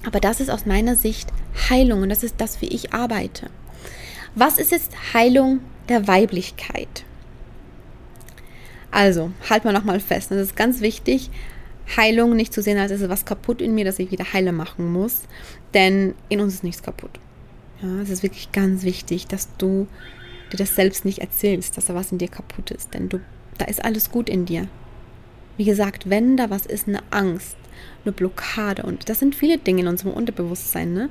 Aber 0.05 0.19
das 0.19 0.39
ist 0.39 0.49
aus 0.49 0.65
meiner 0.65 0.95
Sicht 0.95 1.29
Heilung 1.69 2.03
und 2.03 2.09
das 2.09 2.23
ist 2.23 2.35
das, 2.37 2.61
wie 2.61 2.67
ich 2.67 2.93
arbeite. 2.93 3.49
Was 4.35 4.57
ist 4.57 4.71
jetzt 4.71 5.13
Heilung 5.13 5.59
der 5.89 6.07
Weiblichkeit? 6.07 7.03
Also, 8.91 9.31
halt 9.49 9.65
mal 9.65 9.73
nochmal 9.73 9.99
fest. 9.99 10.31
Das 10.31 10.37
ist 10.37 10.55
ganz 10.55 10.81
wichtig, 10.81 11.29
Heilung 11.95 12.35
nicht 12.35 12.53
zu 12.53 12.61
sehen, 12.61 12.77
als 12.77 12.91
ist 12.91 13.07
was 13.09 13.25
kaputt 13.25 13.61
in 13.61 13.75
mir, 13.75 13.85
das 13.85 13.99
ich 13.99 14.11
wieder 14.11 14.33
heile 14.33 14.51
machen 14.51 14.91
muss. 14.91 15.23
Denn 15.73 16.15
in 16.29 16.39
uns 16.39 16.55
ist 16.55 16.63
nichts 16.63 16.83
kaputt. 16.83 17.19
Ja, 17.81 18.01
es 18.01 18.09
ist 18.09 18.23
wirklich 18.23 18.51
ganz 18.51 18.83
wichtig, 18.83 19.27
dass 19.27 19.49
du 19.57 19.87
dir 20.51 20.57
das 20.57 20.75
selbst 20.75 21.05
nicht 21.05 21.19
erzählst, 21.19 21.77
dass 21.77 21.85
da 21.85 21.95
was 21.95 22.11
in 22.11 22.17
dir 22.17 22.27
kaputt 22.27 22.71
ist. 22.71 22.93
Denn 22.93 23.09
du, 23.09 23.19
da 23.57 23.65
ist 23.65 23.83
alles 23.83 24.11
gut 24.11 24.29
in 24.29 24.45
dir. 24.45 24.67
Wie 25.57 25.65
gesagt, 25.65 26.09
wenn 26.09 26.37
da 26.37 26.49
was 26.49 26.65
ist, 26.65 26.87
eine 26.87 27.01
Angst, 27.09 27.57
eine 28.05 28.11
Blockade 28.11 28.83
und 28.83 29.09
das 29.09 29.19
sind 29.19 29.35
viele 29.35 29.57
Dinge 29.57 29.81
in 29.81 29.87
unserem 29.87 30.13
Unterbewusstsein, 30.13 30.93
ne? 30.93 31.09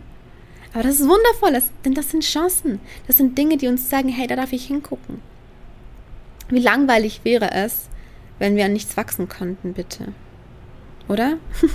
Aber 0.73 0.83
das 0.83 1.01
ist 1.01 1.09
wundervoll, 1.09 1.53
das, 1.53 1.71
denn 1.85 1.95
das 1.95 2.11
sind 2.11 2.23
Chancen. 2.23 2.81
Das 3.07 3.17
sind 3.17 3.39
Dinge, 3.39 3.57
die 3.57 3.67
uns 3.67 3.89
sagen, 3.89 4.09
hey, 4.09 4.27
da 4.27 4.37
darf 4.37 4.53
ich 4.53 4.67
hingucken. 4.67 5.23
Wie 6.49 6.59
langweilig 6.59 7.21
wäre 7.25 7.51
es, 7.53 7.89
wenn 8.39 8.57
wir 8.57 8.67
an 8.67 8.75
nichts 8.75 8.97
wachsen 8.97 9.29
könnten, 9.29 9.73
bitte. 9.73 10.13
Oder? 11.09 11.39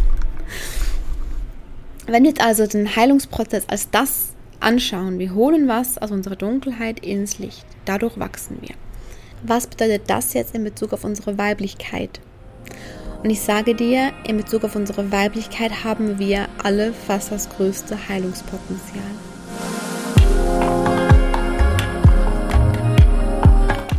wenn 2.06 2.24
wir 2.24 2.30
jetzt 2.30 2.42
also 2.42 2.68
den 2.68 2.96
Heilungsprozess 2.96 3.68
als 3.70 3.90
das 3.90 4.34
anschauen, 4.62 5.20
wir 5.20 5.34
holen 5.34 5.68
was 5.68 5.98
aus 5.98 6.12
unserer 6.12 6.36
Dunkelheit 6.36 7.06
ins 7.06 7.40
Licht, 7.40 7.66
dadurch 7.86 8.20
wachsen 8.20 8.58
wir. 8.62 8.76
Was 9.44 9.68
bedeutet 9.68 10.04
das 10.08 10.34
jetzt 10.34 10.54
in 10.56 10.64
Bezug 10.64 10.94
auf 10.94 11.04
unsere 11.04 11.38
Weiblichkeit? 11.38 12.22
Und 13.24 13.30
ich 13.30 13.42
sage 13.42 13.76
dir, 13.76 14.12
in 14.28 14.38
Bezug 14.38 14.64
auf 14.64 14.76
unsere 14.76 15.12
Weiblichkeit 15.12 15.84
haben 15.84 16.18
wir 16.20 16.48
alle 16.64 16.94
fast 16.94 17.32
das 17.32 17.50
größte 17.50 17.98
Heilungspotenzial. 18.10 19.04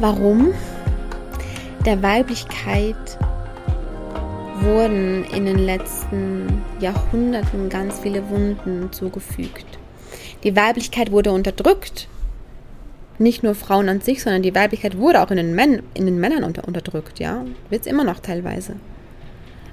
Warum? 0.00 0.52
Der 1.84 2.02
Weiblichkeit 2.02 3.18
wurden 4.60 5.24
in 5.24 5.46
den 5.46 5.58
letzten 5.58 6.62
Jahrhunderten 6.80 7.68
ganz 7.68 8.00
viele 8.00 8.28
Wunden 8.28 8.92
zugefügt. 8.92 9.71
Die 10.44 10.56
Weiblichkeit 10.56 11.12
wurde 11.12 11.32
unterdrückt. 11.32 12.08
Nicht 13.18 13.42
nur 13.42 13.54
Frauen 13.54 13.88
an 13.88 14.00
sich, 14.00 14.22
sondern 14.22 14.42
die 14.42 14.54
Weiblichkeit 14.54 14.98
wurde 14.98 15.22
auch 15.22 15.30
in 15.30 15.36
den, 15.36 15.54
Män 15.54 15.82
in 15.94 16.06
den 16.06 16.18
Männern 16.18 16.44
unter 16.44 16.66
unterdrückt, 16.66 17.20
ja. 17.20 17.44
Wird 17.70 17.82
es 17.82 17.86
immer 17.86 18.04
noch 18.04 18.20
teilweise 18.20 18.76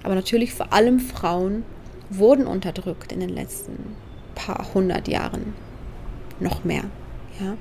aber 0.03 0.15
natürlich 0.15 0.53
vor 0.53 0.73
allem 0.73 0.99
Frauen 0.99 1.63
wurden 2.09 2.47
unterdrückt 2.47 3.11
in 3.11 3.19
den 3.19 3.29
letzten 3.29 3.95
paar 4.35 4.73
hundert 4.73 5.07
Jahren. 5.07 5.53
Noch 6.39 6.63
mehr. 6.63 6.85
Ja? 7.39 7.57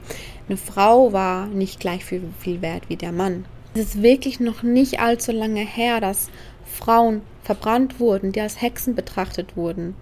Eine 0.49 0.57
Frau 0.57 1.13
war 1.13 1.47
nicht 1.47 1.81
gleich 1.81 2.05
viel, 2.05 2.23
viel 2.39 2.63
wert 2.63 2.89
wie 2.89 2.97
der 2.97 3.13
Mann. 3.13 3.45
Es 3.75 3.81
ist 3.81 4.03
wirklich 4.03 4.41
noch 4.41 4.63
nicht 4.63 5.01
allzu 5.01 5.33
lange 5.33 5.61
her, 5.61 6.01
dass 6.01 6.31
Frauen 6.65 7.23
verbrannt 7.43 8.01
wurden, 8.01 8.33
die 8.33 8.41
als 8.41 8.61
Hexen 8.61 8.95
betrachtet 8.95 9.57
wurden. 9.57 9.95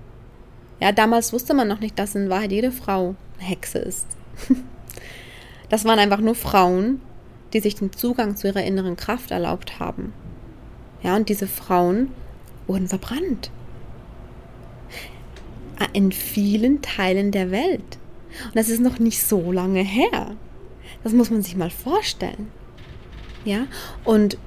Ja, 0.80 0.92
damals 0.92 1.32
wusste 1.32 1.54
man 1.54 1.68
noch 1.68 1.80
nicht, 1.80 1.98
dass 1.98 2.14
in 2.14 2.28
Wahrheit 2.28 2.52
jede 2.52 2.72
Frau 2.72 3.14
eine 3.38 3.48
Hexe 3.48 3.78
ist. 3.78 4.06
Das 5.68 5.84
waren 5.84 5.98
einfach 5.98 6.20
nur 6.20 6.36
Frauen, 6.36 7.00
die 7.52 7.58
sich 7.58 7.74
den 7.74 7.92
Zugang 7.92 8.36
zu 8.36 8.46
ihrer 8.46 8.62
inneren 8.62 8.96
Kraft 8.96 9.32
erlaubt 9.32 9.80
haben. 9.80 10.12
Ja, 11.02 11.16
und 11.16 11.28
diese 11.28 11.48
Frauen 11.48 12.12
wurden 12.66 12.88
verbrannt. 12.88 13.50
In 15.92 16.12
vielen 16.12 16.82
Teilen 16.82 17.32
der 17.32 17.50
Welt. 17.50 17.98
Und 18.44 18.54
das 18.54 18.68
ist 18.68 18.80
noch 18.80 18.98
nicht 18.98 19.22
so 19.22 19.52
lange 19.52 19.82
her. 19.82 20.36
Das 21.02 21.12
muss 21.12 21.30
man 21.30 21.42
sich 21.42 21.56
mal 21.56 21.70
vorstellen. 21.70 22.50
Ja, 23.44 23.66
und 24.04 24.38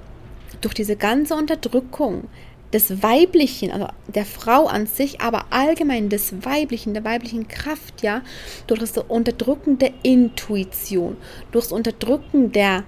durch 0.61 0.73
diese 0.73 0.95
ganze 0.95 1.35
Unterdrückung 1.35 2.27
des 2.73 3.01
Weiblichen, 3.01 3.71
also 3.71 3.87
der 4.07 4.25
Frau 4.25 4.67
an 4.67 4.85
sich, 4.85 5.21
aber 5.21 5.45
allgemein 5.49 6.09
des 6.09 6.45
Weiblichen, 6.45 6.93
der 6.93 7.03
weiblichen 7.03 7.47
Kraft, 7.47 8.01
ja, 8.03 8.21
durch 8.67 8.79
das 8.79 8.97
Unterdrücken 8.97 9.77
der 9.77 9.91
Intuition, 10.03 11.17
durch 11.51 11.65
das 11.65 11.71
Unterdrücken 11.71 12.51
der, 12.51 12.83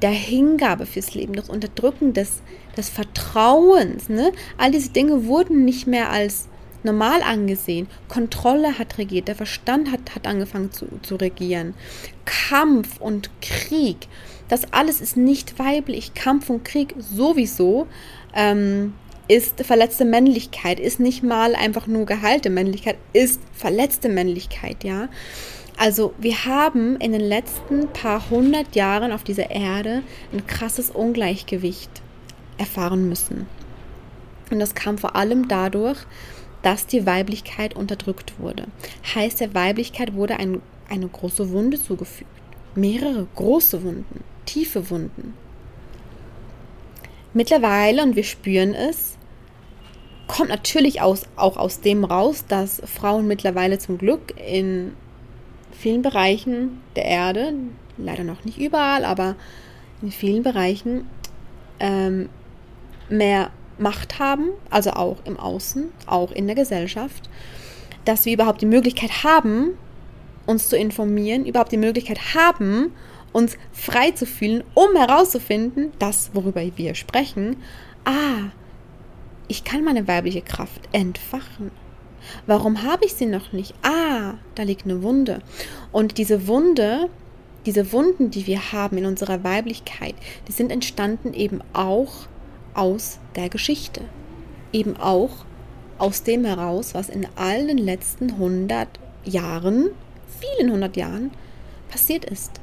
der 0.00 0.10
Hingabe 0.10 0.86
fürs 0.86 1.14
Leben, 1.14 1.34
durch 1.34 1.46
das 1.46 1.54
Unterdrücken 1.54 2.14
des, 2.14 2.42
des 2.76 2.88
Vertrauens. 2.88 4.08
Ne? 4.08 4.32
All 4.56 4.70
diese 4.70 4.90
Dinge 4.90 5.26
wurden 5.26 5.64
nicht 5.64 5.86
mehr 5.86 6.10
als 6.10 6.48
normal 6.82 7.22
angesehen. 7.22 7.88
Kontrolle 8.08 8.78
hat 8.78 8.98
regiert, 8.98 9.28
der 9.28 9.34
Verstand 9.34 9.90
hat, 9.90 10.14
hat 10.14 10.26
angefangen 10.26 10.72
zu, 10.72 10.86
zu 11.02 11.16
regieren. 11.16 11.74
Kampf 12.24 12.98
und 13.00 13.30
Krieg, 13.42 14.08
das 14.48 14.72
alles 14.72 15.00
ist 15.00 15.16
nicht 15.16 15.58
weiblich. 15.58 16.14
Kampf 16.14 16.48
und 16.48 16.64
Krieg 16.64 16.94
sowieso 16.98 17.86
ähm, 18.34 18.94
ist 19.28 19.62
verletzte 19.64 20.04
Männlichkeit, 20.04 20.80
ist 20.80 21.00
nicht 21.00 21.22
mal 21.22 21.54
einfach 21.54 21.86
nur 21.86 22.06
geheilte 22.06 22.50
Männlichkeit, 22.50 22.96
ist 23.12 23.40
verletzte 23.52 24.08
Männlichkeit, 24.08 24.84
ja. 24.84 25.08
Also 25.76 26.12
wir 26.18 26.44
haben 26.44 26.96
in 26.96 27.12
den 27.12 27.20
letzten 27.20 27.88
paar 27.88 28.30
hundert 28.30 28.74
Jahren 28.74 29.12
auf 29.12 29.22
dieser 29.22 29.50
Erde 29.50 30.02
ein 30.32 30.46
krasses 30.46 30.90
Ungleichgewicht 30.90 31.90
erfahren 32.56 33.08
müssen. 33.08 33.46
Und 34.50 34.58
das 34.58 34.74
kam 34.74 34.98
vor 34.98 35.14
allem 35.14 35.46
dadurch, 35.46 35.98
dass 36.62 36.86
die 36.86 37.06
Weiblichkeit 37.06 37.76
unterdrückt 37.76 38.40
wurde. 38.40 38.64
Heißt, 39.14 39.40
der 39.40 39.54
Weiblichkeit 39.54 40.14
wurde 40.14 40.38
ein, 40.38 40.60
eine 40.88 41.06
große 41.06 41.50
Wunde 41.50 41.80
zugefügt. 41.80 42.30
Mehrere 42.74 43.28
große 43.36 43.82
Wunden, 43.84 44.24
tiefe 44.46 44.90
Wunden. 44.90 45.34
Mittlerweile, 47.34 48.02
und 48.02 48.16
wir 48.16 48.24
spüren 48.24 48.74
es, 48.74 49.17
kommt 50.28 50.50
natürlich 50.50 51.00
aus, 51.00 51.22
auch 51.36 51.56
aus 51.56 51.80
dem 51.80 52.04
raus, 52.04 52.44
dass 52.46 52.80
Frauen 52.84 53.26
mittlerweile 53.26 53.78
zum 53.78 53.98
Glück 53.98 54.34
in 54.36 54.92
vielen 55.72 56.02
Bereichen 56.02 56.80
der 56.94 57.06
Erde, 57.06 57.54
leider 57.96 58.24
noch 58.24 58.44
nicht 58.44 58.58
überall, 58.58 59.04
aber 59.04 59.34
in 60.02 60.12
vielen 60.12 60.42
Bereichen 60.42 61.08
ähm, 61.80 62.28
mehr 63.08 63.50
Macht 63.78 64.18
haben, 64.18 64.50
also 64.70 64.90
auch 64.90 65.18
im 65.24 65.38
Außen, 65.38 65.90
auch 66.06 66.32
in 66.32 66.46
der 66.46 66.56
Gesellschaft, 66.56 67.28
dass 68.04 68.24
wir 68.24 68.34
überhaupt 68.34 68.60
die 68.60 68.66
Möglichkeit 68.66 69.24
haben, 69.24 69.78
uns 70.46 70.68
zu 70.68 70.76
informieren, 70.76 71.46
überhaupt 71.46 71.72
die 71.72 71.76
Möglichkeit 71.76 72.34
haben, 72.34 72.92
uns 73.32 73.56
frei 73.72 74.10
zu 74.12 74.26
fühlen, 74.26 74.64
um 74.74 74.96
herauszufinden, 74.96 75.92
das, 75.98 76.30
worüber 76.32 76.62
wir 76.76 76.94
sprechen, 76.94 77.56
ah, 78.04 78.50
ich 79.48 79.64
kann 79.64 79.82
meine 79.82 80.06
weibliche 80.06 80.42
Kraft 80.42 80.88
entfachen. 80.92 81.70
Warum 82.46 82.82
habe 82.82 83.06
ich 83.06 83.14
sie 83.14 83.26
noch 83.26 83.52
nicht? 83.52 83.74
Ah, 83.82 84.34
da 84.54 84.62
liegt 84.62 84.84
eine 84.84 85.02
Wunde. 85.02 85.40
Und 85.92 86.18
diese 86.18 86.46
Wunde, 86.46 87.08
diese 87.66 87.92
Wunden, 87.92 88.30
die 88.30 88.46
wir 88.46 88.72
haben 88.72 88.98
in 88.98 89.06
unserer 89.06 89.44
Weiblichkeit, 89.44 90.14
die 90.46 90.52
sind 90.52 90.70
entstanden 90.70 91.32
eben 91.32 91.60
auch 91.72 92.26
aus 92.74 93.18
der 93.36 93.48
Geschichte. 93.48 94.02
Eben 94.72 94.96
auch 94.96 95.30
aus 95.96 96.22
dem 96.22 96.44
heraus, 96.44 96.94
was 96.94 97.08
in 97.08 97.26
allen 97.36 97.78
letzten 97.78 98.32
100 98.32 98.88
Jahren, 99.24 99.90
vielen 100.40 100.68
100 100.68 100.96
Jahren, 100.96 101.30
passiert 101.90 102.24
ist. 102.24 102.60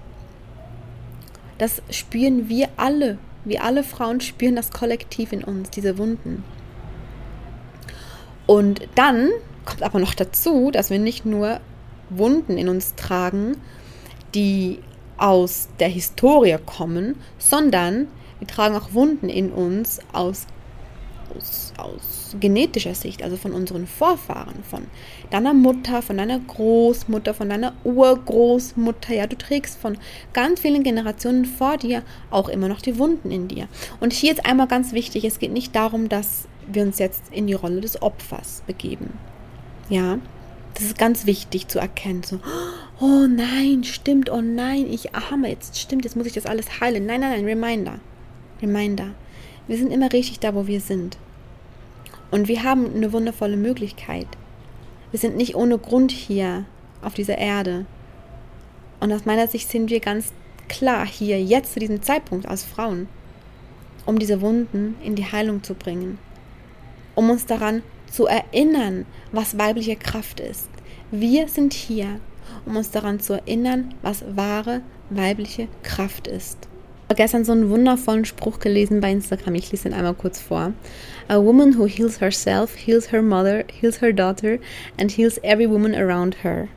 Das 1.58 1.82
spüren 1.89 2.50
wir 2.50 2.70
alle. 2.77 3.18
Wir 3.44 3.63
alle 3.63 3.84
Frauen 3.84 4.22
spüren 4.22 4.56
das 4.56 4.72
kollektiv 4.72 5.32
in 5.32 5.44
uns, 5.44 5.70
diese 5.70 5.98
Wunden. 5.98 6.44
Und 8.48 8.88
dann 8.96 9.30
kommt 9.66 9.84
aber 9.84 10.00
noch 10.00 10.14
dazu, 10.14 10.72
dass 10.72 10.90
wir 10.90 11.00
nicht 11.00 11.25
nur 11.25 11.60
Wunden 12.10 12.58
in 12.58 12.70
uns 12.70 12.96
tragen, 12.96 13.58
die 14.34 14.80
aus 15.18 15.70
der 15.80 15.88
Historie 15.88 16.58
kommen, 16.66 17.16
sondern 17.38 18.08
wir 18.40 18.48
tragen 18.48 18.75
auch 18.75 18.94
Wunden 18.94 19.30
in 19.30 19.52
uns 19.52 20.00
aus, 20.12 20.46
aus, 21.36 21.74
aus 21.78 22.36
genetischer 22.40 22.94
Sicht, 22.96 23.24
also 23.24 23.38
von 23.38 23.54
unseren 23.54 23.88
Vorfahren, 23.88 24.64
von 24.70 24.84
deiner 25.30 25.54
Mutter, 25.54 26.02
von 26.02 26.18
deiner 26.18 26.40
Großmutter, 26.40 27.34
von 27.34 27.50
deiner 27.50 27.74
Urgroßmutter. 27.86 29.14
Ja, 29.14 29.25
du 29.25 29.38
trägst 29.38 29.80
von 29.80 29.98
ganz 30.34 30.60
vielen 30.60 30.84
Generationen 30.84 31.46
vor 31.46 31.78
dir 31.78 32.04
auch 32.30 32.50
immer 32.50 32.68
noch 32.68 32.82
die 32.82 33.00
Wunden 33.00 33.32
in 33.32 33.48
dir. 33.48 33.68
Und 34.02 34.12
hier 34.12 34.34
ist 34.34 34.46
einmal 34.46 34.68
ganz 34.68 34.92
wichtig, 34.92 35.24
es 35.24 35.40
geht 35.40 35.54
nicht 35.54 35.75
darum, 35.75 36.10
dass 36.10 36.48
wir 36.68 36.84
uns 36.84 37.00
jetzt 37.00 37.24
in 37.32 37.48
die 37.48 37.54
Rolle 37.54 37.82
des 37.82 38.02
Opfers 38.02 38.64
begeben. 38.66 39.14
Ja, 39.90 40.20
das 40.74 40.84
ist 40.84 40.98
ganz 40.98 41.26
wichtig 41.26 41.68
zu 41.68 41.80
erkennen. 41.80 42.24
So, 42.24 42.40
oh 43.00 43.28
nein, 43.28 43.84
stimmt, 43.84 44.30
oh 44.30 44.42
nein, 44.42 44.88
ich 44.92 45.16
arme, 45.16 45.50
jetzt 45.50 45.80
stimmt, 45.80 46.04
jetzt 46.04 46.16
muss 46.16 46.28
ich 46.28 46.34
das 46.34 46.46
alles 46.46 46.82
heilen. 46.82 47.06
Nein, 47.06 47.22
nein, 47.22 47.32
nein, 47.32 47.46
Reminder. 47.46 48.00
Reminder. 48.62 49.12
Wir 49.68 49.78
sind 49.78 49.92
immer 49.92 50.12
richtig 50.12 50.40
da, 50.40 50.54
wo 50.54 50.68
wir 50.68 50.82
sind. 50.82 51.18
Und 52.32 52.48
wir 52.48 52.64
haben 52.64 52.94
eine 52.94 53.14
wundervolle 53.14 53.58
Möglichkeit. 53.58 54.28
Wir 55.12 55.20
sind 55.20 55.38
nicht 55.38 55.56
ohne 55.56 55.78
Grund 55.78 56.12
hier 56.12 56.66
auf 57.02 57.14
dieser 57.14 57.38
Erde. 57.38 57.86
Und 59.00 59.14
aus 59.14 59.26
meiner 59.26 59.48
Sicht 59.48 59.70
sind 59.70 59.90
wir 59.90 60.00
ganz 60.00 60.34
klar 60.68 61.06
hier, 61.06 61.42
jetzt 61.42 61.74
zu 61.74 61.80
diesem 61.80 62.02
Zeitpunkt 62.02 62.48
als 62.48 62.64
Frauen, 62.64 63.08
um 64.06 64.20
diese 64.20 64.42
Wunden 64.42 64.96
in 65.04 65.16
die 65.16 65.32
Heilung 65.32 65.64
zu 65.64 65.74
bringen. 65.74 66.18
Um 67.16 67.30
uns 67.30 67.46
daran 67.46 67.82
zu 68.12 68.28
erinnern, 68.28 69.06
was 69.32 69.58
weibliche 69.58 69.96
Kraft 69.96 70.40
ist. 70.40 70.70
Wir 71.12 71.48
sind 71.48 71.74
hier, 71.74 72.20
um 72.66 72.76
uns 72.76 72.92
daran 72.92 73.20
zu 73.20 73.34
erinnern, 73.34 73.94
was 74.02 74.24
wahre 74.36 74.82
weibliche 75.10 75.68
Kraft 75.84 76.28
ist. 76.28 76.58
Ich 77.06 77.10
habe 77.10 77.16
gestern 77.22 77.46
so 77.46 77.52
einen 77.52 77.70
wundervollen 77.70 78.26
Spruch 78.26 78.60
gelesen 78.60 79.00
bei 79.00 79.12
Instagram. 79.12 79.54
Ich 79.56 79.72
lese 79.72 79.88
ihn 79.88 79.94
einmal 79.94 80.16
kurz 80.16 80.40
vor. 80.40 80.74
A 81.28 81.38
woman 81.38 81.78
who 81.78 81.86
heals 81.86 82.20
herself, 82.20 82.76
heals 82.76 83.12
her 83.12 83.22
mother, 83.22 83.64
heals 83.80 84.02
her 84.02 84.12
daughter 84.12 84.58
and 85.00 85.12
heals 85.12 85.38
every 85.44 85.70
woman 85.70 85.94
around 85.94 86.44
her. 86.44 86.68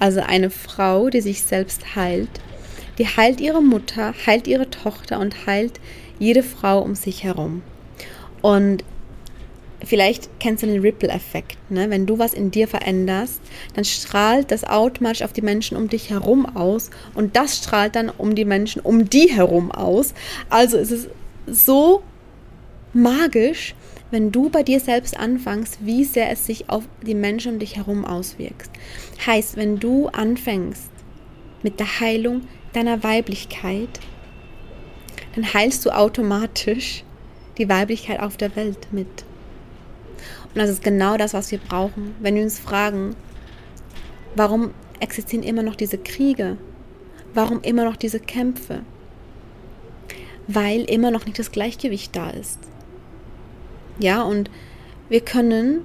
Also 0.00 0.20
eine 0.20 0.50
Frau, 0.50 1.10
die 1.10 1.20
sich 1.20 1.42
selbst 1.42 1.94
heilt, 1.94 2.28
die 2.98 3.06
heilt 3.06 3.40
ihre 3.40 3.62
Mutter, 3.62 4.14
heilt 4.26 4.48
ihre 4.48 4.68
Tochter 4.68 5.20
und 5.20 5.46
heilt 5.46 5.78
jede 6.18 6.42
Frau 6.42 6.80
um 6.80 6.96
sich 6.96 7.22
herum. 7.22 7.62
Und 8.42 8.82
vielleicht 9.84 10.28
kennst 10.40 10.62
du 10.62 10.66
den 10.66 10.80
Ripple-Effekt. 10.80 11.58
Ne? 11.70 11.90
Wenn 11.90 12.06
du 12.06 12.18
was 12.18 12.34
in 12.34 12.50
dir 12.50 12.68
veränderst, 12.68 13.40
dann 13.74 13.84
strahlt 13.84 14.50
das 14.50 14.64
automatisch 14.64 15.22
auf 15.22 15.32
die 15.32 15.42
Menschen 15.42 15.76
um 15.76 15.88
dich 15.88 16.10
herum 16.10 16.46
aus 16.46 16.90
und 17.14 17.36
das 17.36 17.58
strahlt 17.58 17.96
dann 17.96 18.10
um 18.10 18.34
die 18.34 18.44
Menschen 18.44 18.80
um 18.80 19.08
die 19.08 19.30
herum 19.30 19.70
aus. 19.70 20.14
Also 20.50 20.78
ist 20.78 20.90
es 20.90 21.08
so 21.46 22.02
magisch, 22.92 23.74
wenn 24.10 24.32
du 24.32 24.48
bei 24.48 24.62
dir 24.62 24.80
selbst 24.80 25.18
anfängst, 25.18 25.78
wie 25.84 26.04
sehr 26.04 26.30
es 26.30 26.46
sich 26.46 26.70
auf 26.70 26.84
die 27.02 27.14
Menschen 27.14 27.54
um 27.54 27.58
dich 27.58 27.76
herum 27.76 28.04
auswirkt. 28.04 28.70
Heißt, 29.26 29.56
wenn 29.56 29.78
du 29.78 30.08
anfängst 30.08 30.90
mit 31.62 31.78
der 31.78 32.00
Heilung 32.00 32.42
deiner 32.72 33.02
Weiblichkeit, 33.02 34.00
dann 35.34 35.52
heilst 35.52 35.84
du 35.84 35.90
automatisch 35.90 37.04
die 37.58 37.68
Weiblichkeit 37.68 38.20
auf 38.20 38.36
der 38.36 38.54
Welt 38.56 38.88
mit. 38.92 39.24
Und 40.54 40.56
das 40.62 40.70
ist 40.70 40.82
genau 40.82 41.16
das, 41.16 41.34
was 41.34 41.50
wir 41.50 41.58
brauchen. 41.58 42.14
Wenn 42.20 42.34
wir 42.34 42.42
uns 42.42 42.58
fragen, 42.58 43.14
warum 44.34 44.70
existieren 45.00 45.42
immer 45.42 45.62
noch 45.62 45.76
diese 45.76 45.98
Kriege? 45.98 46.56
Warum 47.34 47.60
immer 47.62 47.84
noch 47.84 47.96
diese 47.96 48.20
Kämpfe? 48.20 48.80
Weil 50.46 50.82
immer 50.84 51.10
noch 51.10 51.26
nicht 51.26 51.38
das 51.38 51.52
Gleichgewicht 51.52 52.16
da 52.16 52.30
ist. 52.30 52.58
Ja, 53.98 54.22
und 54.22 54.50
wir 55.08 55.20
können 55.20 55.84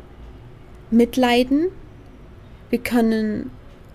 mitleiden, 0.91 1.67
wir 2.69 2.79
können 2.79 3.51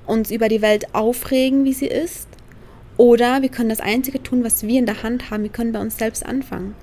uns 0.06 0.30
über 0.30 0.48
die 0.48 0.62
Welt 0.62 0.94
aufregen, 0.94 1.64
wie 1.64 1.72
sie 1.72 1.87
ist, 1.87 2.28
oder 2.96 3.42
wir 3.42 3.48
können 3.48 3.68
das 3.68 3.80
Einzige 3.80 4.22
tun, 4.22 4.42
was 4.42 4.64
wir 4.64 4.78
in 4.78 4.87
der 4.87 5.02
Hand 5.02 5.30
haben, 5.30 5.44
wir 5.44 5.50
können 5.50 5.72
bei 5.72 5.80
uns 5.80 5.96
selbst 5.96 6.26
anfangen 6.26 6.75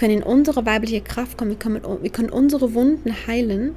können 0.00 0.16
in 0.16 0.22
unsere 0.22 0.64
weibliche 0.64 1.02
Kraft 1.02 1.36
kommen, 1.36 1.50
wir 1.50 1.58
können, 1.58 1.82
wir 1.82 2.10
können 2.10 2.30
unsere 2.30 2.72
Wunden 2.72 3.14
heilen, 3.26 3.74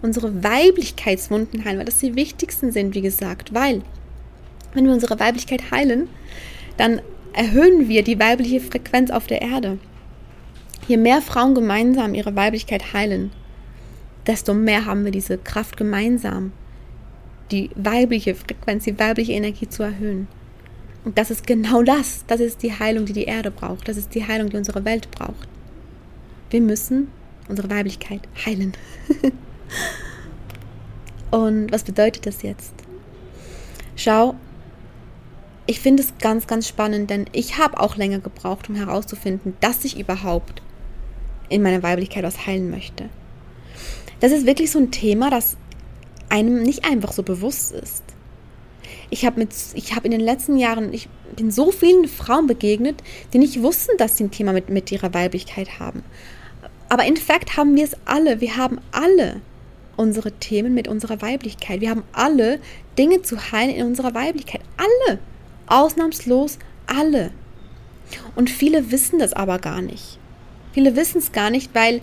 unsere 0.00 0.42
Weiblichkeitswunden 0.42 1.66
heilen, 1.66 1.76
weil 1.76 1.84
das 1.84 1.98
die 1.98 2.16
wichtigsten 2.16 2.72
sind, 2.72 2.94
wie 2.94 3.02
gesagt, 3.02 3.52
weil 3.52 3.82
wenn 4.72 4.86
wir 4.86 4.92
unsere 4.94 5.20
Weiblichkeit 5.20 5.70
heilen, 5.70 6.08
dann 6.78 7.02
erhöhen 7.34 7.90
wir 7.90 8.02
die 8.02 8.18
weibliche 8.18 8.60
Frequenz 8.60 9.10
auf 9.10 9.26
der 9.26 9.42
Erde. 9.42 9.78
Je 10.88 10.96
mehr 10.96 11.20
Frauen 11.20 11.54
gemeinsam 11.54 12.14
ihre 12.14 12.34
Weiblichkeit 12.34 12.94
heilen, 12.94 13.30
desto 14.26 14.54
mehr 14.54 14.86
haben 14.86 15.04
wir 15.04 15.12
diese 15.12 15.36
Kraft 15.36 15.76
gemeinsam, 15.76 16.52
die 17.50 17.68
weibliche 17.74 18.34
Frequenz, 18.34 18.84
die 18.84 18.98
weibliche 18.98 19.32
Energie 19.32 19.68
zu 19.68 19.82
erhöhen. 19.82 20.26
Und 21.04 21.18
das 21.18 21.30
ist 21.30 21.46
genau 21.46 21.82
das. 21.82 22.24
Das 22.26 22.40
ist 22.40 22.62
die 22.62 22.72
Heilung, 22.72 23.04
die 23.04 23.12
die 23.12 23.24
Erde 23.24 23.50
braucht. 23.50 23.88
Das 23.88 23.98
ist 23.98 24.14
die 24.14 24.26
Heilung, 24.26 24.48
die 24.48 24.56
unsere 24.56 24.84
Welt 24.86 25.10
braucht. 25.10 25.48
Wir 26.50 26.60
müssen 26.60 27.08
unsere 27.48 27.70
Weiblichkeit 27.70 28.22
heilen. 28.44 28.72
Und 31.30 31.72
was 31.72 31.84
bedeutet 31.84 32.26
das 32.26 32.42
jetzt? 32.42 32.72
Schau, 33.96 34.36
ich 35.66 35.80
finde 35.80 36.02
es 36.02 36.12
ganz, 36.18 36.46
ganz 36.46 36.68
spannend, 36.68 37.10
denn 37.10 37.26
ich 37.32 37.58
habe 37.58 37.80
auch 37.80 37.96
länger 37.96 38.20
gebraucht, 38.20 38.68
um 38.68 38.76
herauszufinden, 38.76 39.56
dass 39.60 39.84
ich 39.84 39.98
überhaupt 39.98 40.62
in 41.48 41.62
meiner 41.62 41.82
Weiblichkeit 41.82 42.24
was 42.24 42.46
heilen 42.46 42.70
möchte. 42.70 43.08
Das 44.20 44.32
ist 44.32 44.46
wirklich 44.46 44.70
so 44.70 44.78
ein 44.78 44.90
Thema, 44.90 45.30
das 45.30 45.56
einem 46.28 46.62
nicht 46.62 46.84
einfach 46.84 47.12
so 47.12 47.22
bewusst 47.22 47.72
ist. 47.72 48.02
Ich 49.10 49.24
habe 49.24 49.40
mit, 49.40 49.50
in 50.02 50.10
den 50.10 50.20
letzten 50.20 50.56
Jahren, 50.56 50.92
ich 50.92 51.08
bin 51.34 51.50
so 51.50 51.70
vielen 51.70 52.08
Frauen 52.08 52.46
begegnet, 52.46 53.02
die 53.32 53.38
nicht 53.38 53.62
wussten, 53.62 53.96
dass 53.98 54.16
sie 54.16 54.24
ein 54.24 54.30
Thema 54.30 54.52
mit, 54.52 54.68
mit 54.68 54.90
ihrer 54.90 55.12
Weiblichkeit 55.14 55.78
haben. 55.78 56.02
Aber 56.88 57.04
in 57.04 57.16
fact 57.16 57.56
haben 57.56 57.74
wir 57.74 57.84
es 57.84 57.96
alle. 58.04 58.40
Wir 58.40 58.56
haben 58.56 58.80
alle 58.92 59.40
unsere 59.96 60.32
Themen 60.32 60.74
mit 60.74 60.88
unserer 60.88 61.22
Weiblichkeit. 61.22 61.80
Wir 61.80 61.90
haben 61.90 62.04
alle 62.12 62.60
Dinge 62.98 63.22
zu 63.22 63.50
heilen 63.52 63.74
in 63.74 63.86
unserer 63.86 64.14
Weiblichkeit. 64.14 64.60
Alle. 64.76 65.18
Ausnahmslos 65.66 66.58
alle. 66.86 67.32
Und 68.36 68.50
viele 68.50 68.90
wissen 68.90 69.18
das 69.18 69.32
aber 69.32 69.58
gar 69.58 69.82
nicht. 69.82 70.18
Viele 70.72 70.94
wissen 70.94 71.18
es 71.18 71.32
gar 71.32 71.50
nicht, 71.50 71.74
weil, 71.74 72.02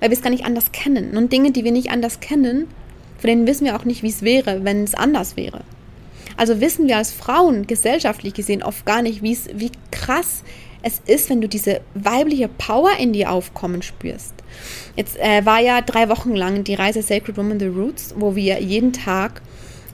weil 0.00 0.10
wir 0.10 0.16
es 0.16 0.22
gar 0.22 0.30
nicht 0.30 0.44
anders 0.44 0.72
kennen. 0.72 1.16
Und 1.16 1.32
Dinge, 1.32 1.50
die 1.50 1.64
wir 1.64 1.72
nicht 1.72 1.90
anders 1.90 2.20
kennen, 2.20 2.68
von 3.18 3.28
denen 3.28 3.46
wissen 3.46 3.66
wir 3.66 3.76
auch 3.76 3.84
nicht, 3.84 4.02
wie 4.02 4.08
es 4.08 4.22
wäre, 4.22 4.64
wenn 4.64 4.84
es 4.84 4.94
anders 4.94 5.36
wäre. 5.36 5.62
Also 6.36 6.60
wissen 6.60 6.88
wir 6.88 6.96
als 6.96 7.12
Frauen 7.12 7.66
gesellschaftlich 7.66 8.34
gesehen 8.34 8.62
oft 8.62 8.86
gar 8.86 9.02
nicht, 9.02 9.22
wie 9.22 9.72
krass 9.90 10.42
es 10.82 11.00
ist, 11.06 11.30
wenn 11.30 11.40
du 11.40 11.48
diese 11.48 11.80
weibliche 11.94 12.48
Power 12.48 12.90
in 12.98 13.12
dir 13.12 13.30
aufkommen 13.30 13.82
spürst. 13.82 14.34
Jetzt 14.96 15.18
äh, 15.18 15.44
war 15.44 15.60
ja 15.60 15.80
drei 15.80 16.08
Wochen 16.08 16.34
lang 16.34 16.64
die 16.64 16.74
Reise 16.74 17.02
Sacred 17.02 17.36
Woman 17.36 17.60
The 17.60 17.66
Roots, 17.66 18.14
wo 18.16 18.34
wir 18.34 18.60
jeden 18.60 18.92
Tag 18.92 19.42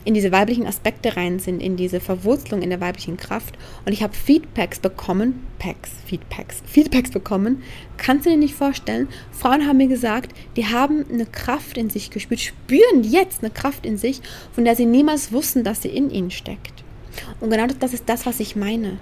in 0.05 0.13
diese 0.13 0.31
weiblichen 0.31 0.65
Aspekte 0.65 1.17
rein 1.17 1.39
sind, 1.39 1.61
in 1.61 1.75
diese 1.75 1.99
Verwurzelung 1.99 2.61
in 2.61 2.69
der 2.69 2.81
weiblichen 2.81 3.17
Kraft. 3.17 3.55
Und 3.85 3.91
ich 3.91 4.01
habe 4.01 4.13
Feedbacks 4.15 4.79
bekommen, 4.79 5.45
Packs, 5.59 5.91
Feedbacks, 6.05 6.63
Feedbacks 6.65 7.11
bekommen. 7.11 7.63
Kannst 7.97 8.25
du 8.25 8.29
dir 8.29 8.37
nicht 8.37 8.55
vorstellen? 8.55 9.07
Frauen 9.31 9.67
haben 9.67 9.77
mir 9.77 9.87
gesagt, 9.87 10.33
die 10.55 10.67
haben 10.67 11.05
eine 11.11 11.25
Kraft 11.25 11.77
in 11.77 11.89
sich 11.89 12.09
gespürt, 12.09 12.39
spüren 12.39 13.03
jetzt 13.03 13.43
eine 13.43 13.51
Kraft 13.51 13.85
in 13.85 13.97
sich, 13.97 14.21
von 14.53 14.65
der 14.65 14.75
sie 14.75 14.85
niemals 14.85 15.31
wussten, 15.31 15.63
dass 15.63 15.81
sie 15.81 15.89
in 15.89 16.09
ihnen 16.09 16.31
steckt. 16.31 16.83
Und 17.39 17.49
genau 17.49 17.67
das 17.67 17.93
ist 17.93 18.07
das, 18.07 18.25
was 18.25 18.39
ich 18.39 18.55
meine. 18.55 18.97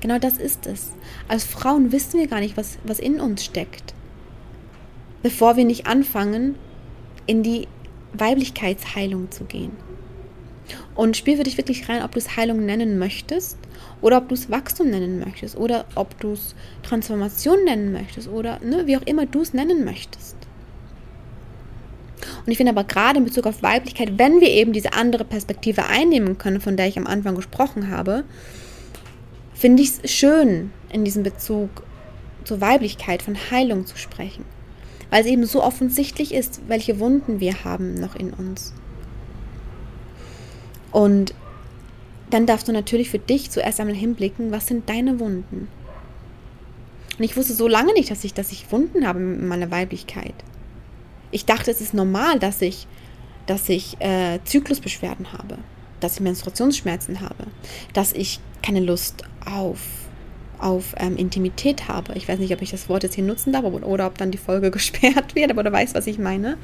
Genau 0.00 0.18
das 0.18 0.38
ist 0.38 0.66
es. 0.66 0.92
Als 1.28 1.44
Frauen 1.44 1.92
wissen 1.92 2.18
wir 2.18 2.26
gar 2.26 2.40
nicht, 2.40 2.56
was, 2.56 2.78
was 2.84 2.98
in 2.98 3.20
uns 3.20 3.44
steckt. 3.44 3.94
Bevor 5.22 5.56
wir 5.56 5.64
nicht 5.64 5.86
anfangen, 5.86 6.54
in 7.26 7.42
die 7.42 7.68
Weiblichkeitsheilung 8.14 9.30
zu 9.30 9.44
gehen. 9.44 9.72
Und 10.94 11.16
spiel 11.16 11.36
für 11.36 11.42
dich 11.42 11.58
wirklich 11.58 11.88
rein, 11.88 12.02
ob 12.02 12.12
du 12.12 12.18
es 12.18 12.36
Heilung 12.36 12.64
nennen 12.64 12.98
möchtest 12.98 13.58
oder 14.00 14.18
ob 14.18 14.28
du 14.28 14.34
es 14.34 14.50
Wachstum 14.50 14.88
nennen 14.88 15.18
möchtest 15.18 15.56
oder 15.56 15.84
ob 15.94 16.18
du 16.20 16.32
es 16.32 16.54
Transformation 16.82 17.64
nennen 17.64 17.92
möchtest 17.92 18.28
oder 18.28 18.60
ne, 18.60 18.86
wie 18.86 18.96
auch 18.96 19.02
immer 19.02 19.26
du 19.26 19.40
es 19.40 19.52
nennen 19.52 19.84
möchtest. 19.84 20.36
Und 22.44 22.52
ich 22.52 22.56
finde 22.56 22.72
aber 22.72 22.84
gerade 22.84 23.18
in 23.18 23.24
Bezug 23.24 23.46
auf 23.46 23.62
Weiblichkeit, 23.62 24.18
wenn 24.18 24.40
wir 24.40 24.48
eben 24.48 24.72
diese 24.72 24.92
andere 24.92 25.24
Perspektive 25.24 25.86
einnehmen 25.86 26.38
können, 26.38 26.60
von 26.60 26.76
der 26.76 26.86
ich 26.86 26.98
am 26.98 27.06
Anfang 27.06 27.34
gesprochen 27.34 27.90
habe, 27.90 28.24
finde 29.60 29.82
ich 29.82 29.90
es 30.02 30.10
schön, 30.10 30.72
in 30.90 31.04
diesem 31.04 31.22
Bezug 31.22 31.68
zur 32.44 32.62
Weiblichkeit, 32.62 33.20
von 33.20 33.36
Heilung 33.50 33.84
zu 33.84 33.98
sprechen. 33.98 34.46
Weil 35.10 35.20
es 35.20 35.26
eben 35.26 35.44
so 35.44 35.62
offensichtlich 35.62 36.32
ist, 36.32 36.62
welche 36.66 36.98
Wunden 36.98 37.40
wir 37.40 37.62
haben 37.62 37.94
noch 37.94 38.16
in 38.16 38.32
uns. 38.32 38.72
Und 40.92 41.34
dann 42.30 42.46
darfst 42.46 42.68
du 42.68 42.72
natürlich 42.72 43.10
für 43.10 43.18
dich 43.18 43.50
zuerst 43.50 43.80
einmal 43.80 43.94
hinblicken, 43.94 44.50
was 44.50 44.66
sind 44.66 44.88
deine 44.88 45.20
Wunden? 45.20 45.68
Und 47.18 47.24
ich 47.24 47.36
wusste 47.36 47.52
so 47.52 47.68
lange 47.68 47.92
nicht, 47.92 48.10
dass 48.10 48.24
ich, 48.24 48.32
dass 48.32 48.52
ich 48.52 48.72
Wunden 48.72 49.06
habe 49.06 49.18
mit 49.18 49.42
meiner 49.42 49.70
Weiblichkeit. 49.70 50.34
Ich 51.32 51.44
dachte, 51.44 51.70
es 51.70 51.82
ist 51.82 51.92
normal, 51.92 52.38
dass 52.38 52.62
ich, 52.62 52.86
dass 53.46 53.68
ich 53.68 54.00
äh, 54.00 54.38
Zyklusbeschwerden 54.44 55.34
habe, 55.34 55.58
dass 56.00 56.14
ich 56.14 56.20
Menstruationsschmerzen 56.20 57.20
habe, 57.20 57.46
dass 57.92 58.14
ich 58.14 58.40
keine 58.70 58.86
Lust 58.86 59.24
auf, 59.44 59.80
auf 60.60 60.94
ähm, 60.96 61.16
Intimität 61.16 61.88
habe. 61.88 62.12
Ich 62.14 62.28
weiß 62.28 62.38
nicht, 62.38 62.54
ob 62.54 62.62
ich 62.62 62.70
das 62.70 62.88
Wort 62.88 63.02
jetzt 63.02 63.16
hier 63.16 63.24
nutzen 63.24 63.52
darf 63.52 63.64
oder, 63.64 64.06
ob 64.06 64.16
dann 64.16 64.30
die 64.30 64.38
Folge 64.38 64.70
gesperrt 64.70 65.34
wird, 65.34 65.50
aber 65.50 65.64
du 65.64 65.72
weißt, 65.72 65.96
was 65.96 66.06
ich 66.06 66.20
meine. 66.20 66.56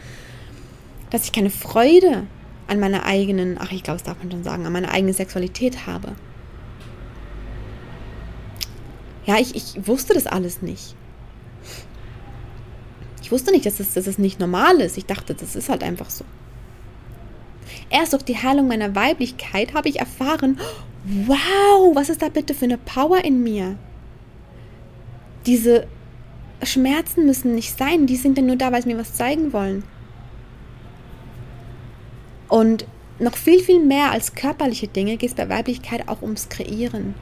Dass 1.10 1.24
ich 1.24 1.32
keine 1.32 1.50
Freude 1.50 2.28
an 2.68 2.78
meiner 2.78 3.04
eigenen, 3.06 3.58
ach, 3.58 3.72
ich 3.72 3.82
glaube, 3.82 3.98
das 3.98 4.04
darf 4.04 4.18
man 4.18 4.30
schon 4.30 4.44
sagen, 4.44 4.66
an 4.66 4.72
meiner 4.72 4.92
eigenen 4.92 5.14
Sexualität 5.14 5.88
habe. 5.88 6.12
Ja, 9.24 9.38
ich, 9.40 9.56
ich 9.56 9.88
wusste 9.88 10.14
das 10.14 10.28
alles 10.28 10.62
nicht. 10.62 10.94
Ich 13.20 13.32
wusste 13.32 13.50
nicht, 13.50 13.66
dass 13.66 13.80
es, 13.80 13.94
dass 13.94 14.06
es 14.06 14.18
nicht 14.18 14.38
normal 14.38 14.80
ist. 14.80 14.96
Ich 14.96 15.06
dachte, 15.06 15.34
das 15.34 15.56
ist 15.56 15.68
halt 15.68 15.82
einfach 15.82 16.10
so. 16.10 16.24
Erst 17.90 18.12
durch 18.12 18.24
die 18.24 18.38
Heilung 18.38 18.68
meiner 18.68 18.94
Weiblichkeit 18.94 19.74
habe 19.74 19.88
ich 19.88 20.00
erfahren, 20.00 20.58
wow, 21.04 21.94
was 21.94 22.08
ist 22.08 22.22
da 22.22 22.28
bitte 22.28 22.54
für 22.54 22.64
eine 22.64 22.78
Power 22.78 23.24
in 23.24 23.42
mir? 23.42 23.76
Diese 25.46 25.86
Schmerzen 26.62 27.26
müssen 27.26 27.54
nicht 27.54 27.76
sein, 27.78 28.06
die 28.06 28.16
sind 28.16 28.36
ja 28.36 28.42
nur 28.42 28.56
da, 28.56 28.72
weil 28.72 28.82
sie 28.82 28.88
mir 28.88 28.98
was 28.98 29.14
zeigen 29.14 29.52
wollen. 29.52 29.84
Und 32.48 32.86
noch 33.18 33.36
viel, 33.36 33.60
viel 33.60 33.84
mehr 33.84 34.10
als 34.10 34.34
körperliche 34.34 34.88
Dinge 34.88 35.16
geht 35.16 35.30
es 35.30 35.36
bei 35.36 35.48
Weiblichkeit 35.48 36.08
auch 36.08 36.22
ums 36.22 36.48
Kreieren. 36.48 37.14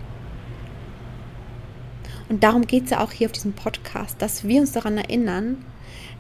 Und 2.29 2.42
darum 2.42 2.66
geht 2.66 2.85
es 2.85 2.90
ja 2.90 3.05
auch 3.05 3.12
hier 3.12 3.27
auf 3.27 3.33
diesem 3.33 3.53
Podcast, 3.53 4.20
dass 4.20 4.44
wir 4.44 4.61
uns 4.61 4.72
daran 4.72 4.96
erinnern, 4.96 5.64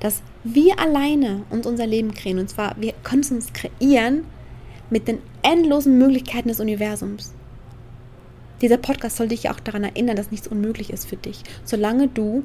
dass 0.00 0.22
wir 0.44 0.78
alleine 0.78 1.44
uns 1.48 1.66
unser 1.66 1.86
Leben 1.86 2.12
kreieren. 2.12 2.40
Und 2.40 2.50
zwar, 2.50 2.74
wir 2.78 2.92
können 3.02 3.22
es 3.22 3.30
uns 3.30 3.52
kreieren 3.52 4.24
mit 4.94 5.08
den 5.08 5.18
endlosen 5.42 5.98
Möglichkeiten 5.98 6.46
des 6.46 6.60
Universums. 6.60 7.34
Dieser 8.62 8.76
Podcast 8.76 9.16
soll 9.16 9.26
dich 9.26 9.50
auch 9.50 9.58
daran 9.58 9.82
erinnern, 9.82 10.14
dass 10.14 10.30
nichts 10.30 10.46
unmöglich 10.46 10.90
ist 10.90 11.08
für 11.08 11.16
dich, 11.16 11.42
solange 11.64 12.06
du 12.06 12.44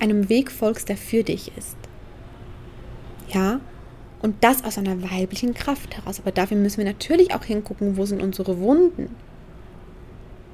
einem 0.00 0.28
Weg 0.28 0.50
folgst, 0.50 0.88
der 0.88 0.96
für 0.96 1.22
dich 1.22 1.52
ist. 1.56 1.76
Ja, 3.28 3.60
und 4.20 4.42
das 4.42 4.64
aus 4.64 4.78
einer 4.78 5.00
weiblichen 5.00 5.54
Kraft 5.54 5.96
heraus. 5.96 6.18
Aber 6.18 6.32
dafür 6.32 6.56
müssen 6.56 6.78
wir 6.78 6.86
natürlich 6.86 7.32
auch 7.32 7.44
hingucken, 7.44 7.96
wo 7.96 8.04
sind 8.04 8.20
unsere 8.20 8.58
Wunden. 8.58 9.14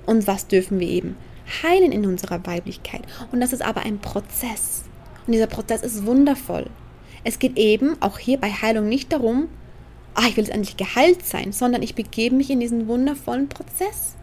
Und 0.05 0.27
was 0.27 0.49
dürfen 0.49 0.81
wir 0.81 0.89
eben 0.89 1.17
heilen 1.63 1.93
in 1.93 2.05
unserer 2.05 2.47
Weiblichkeit. 2.47 3.05
Und 3.33 3.41
das 3.41 3.55
ist 3.55 3.63
aber 3.63 3.87
ein 3.87 4.01
Prozess. 4.01 4.83
Und 5.27 5.33
dieser 5.33 5.47
Prozess 5.47 5.81
ist 5.81 6.05
wundervoll. 6.05 6.67
Es 7.25 7.39
geht 7.39 7.57
eben 7.57 7.97
auch 8.01 8.19
hier 8.19 8.39
bei 8.39 8.51
Heilung 8.51 8.87
nicht 8.87 9.15
darum, 9.15 9.49
ah, 10.15 10.27
ich 10.29 10.37
will 10.37 10.45
jetzt 10.45 10.55
endlich 10.55 10.77
geheilt 10.77 11.25
sein, 11.25 11.53
sondern 11.53 11.83
ich 11.83 11.95
begebe 11.95 12.37
mich 12.37 12.51
in 12.51 12.61
diesen 12.61 12.89
wundervollen 12.89 13.49
Prozess. 13.49 14.17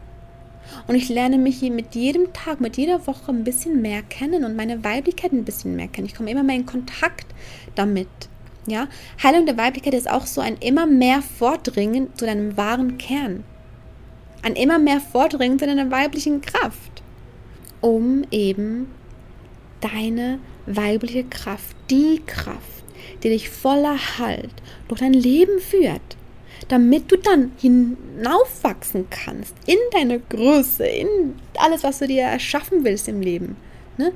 Und 0.88 0.95
ich 0.95 1.10
lerne 1.10 1.38
mich 1.38 1.62
mit 1.62 1.95
jedem 1.95 2.32
Tag, 2.34 2.62
mit 2.62 2.78
jeder 2.78 3.06
Woche 3.08 3.32
ein 3.32 3.43
bisschen 3.43 3.82
mehr 3.82 4.02
kennen 4.04 4.43
und 4.43 4.56
meine 4.56 4.84
Weiblichkeit 4.84 5.32
ein 5.32 5.45
bisschen 5.45 5.75
mehr 5.75 5.88
kennen. 5.88 6.08
Ich 6.08 6.15
komme 6.15 6.30
immer 6.30 6.43
mehr 6.43 6.56
in 6.56 6.65
Kontakt 6.65 7.25
damit. 7.75 8.08
Ja, 8.67 8.88
Heilung 9.23 9.45
der 9.45 9.58
Weiblichkeit 9.58 9.95
ist 9.95 10.10
auch 10.10 10.28
so 10.28 10.41
ein 10.41 10.58
immer 10.58 10.86
mehr 10.86 11.21
Vordringen 11.21 12.15
zu 12.15 12.25
deinem 12.25 12.56
wahren 12.56 12.97
Kern. 12.97 13.43
Ein 14.43 14.56
immer 14.56 14.78
mehr 14.78 14.99
Vordringen 14.99 15.58
zu 15.58 15.65
deiner 15.65 15.89
weiblichen 15.89 16.41
Kraft, 16.41 17.02
um 17.82 18.23
eben 18.32 18.88
deine 19.82 20.39
weibliche 20.65 21.23
Kraft, 21.23 21.75
die 21.89 22.21
Kraft, 22.25 22.79
die 23.23 23.29
dich 23.29 23.49
voller 23.49 23.97
Halt 24.17 24.51
durch 24.88 24.99
dein 24.99 25.13
Leben 25.13 25.60
führt, 25.60 26.17
damit 26.67 27.12
du 27.12 27.17
dann 27.17 27.51
hinaufwachsen 27.58 29.08
kannst 29.10 29.55
in 29.65 29.77
deine 29.93 30.19
Größe, 30.19 30.86
in 30.86 31.36
alles, 31.58 31.84
was 31.84 31.99
du 31.99 32.08
dir 32.08 32.23
erschaffen 32.23 32.84
willst 32.84 33.08
im 33.08 33.21
Leben. 33.21 33.55
Ne? 33.97 34.12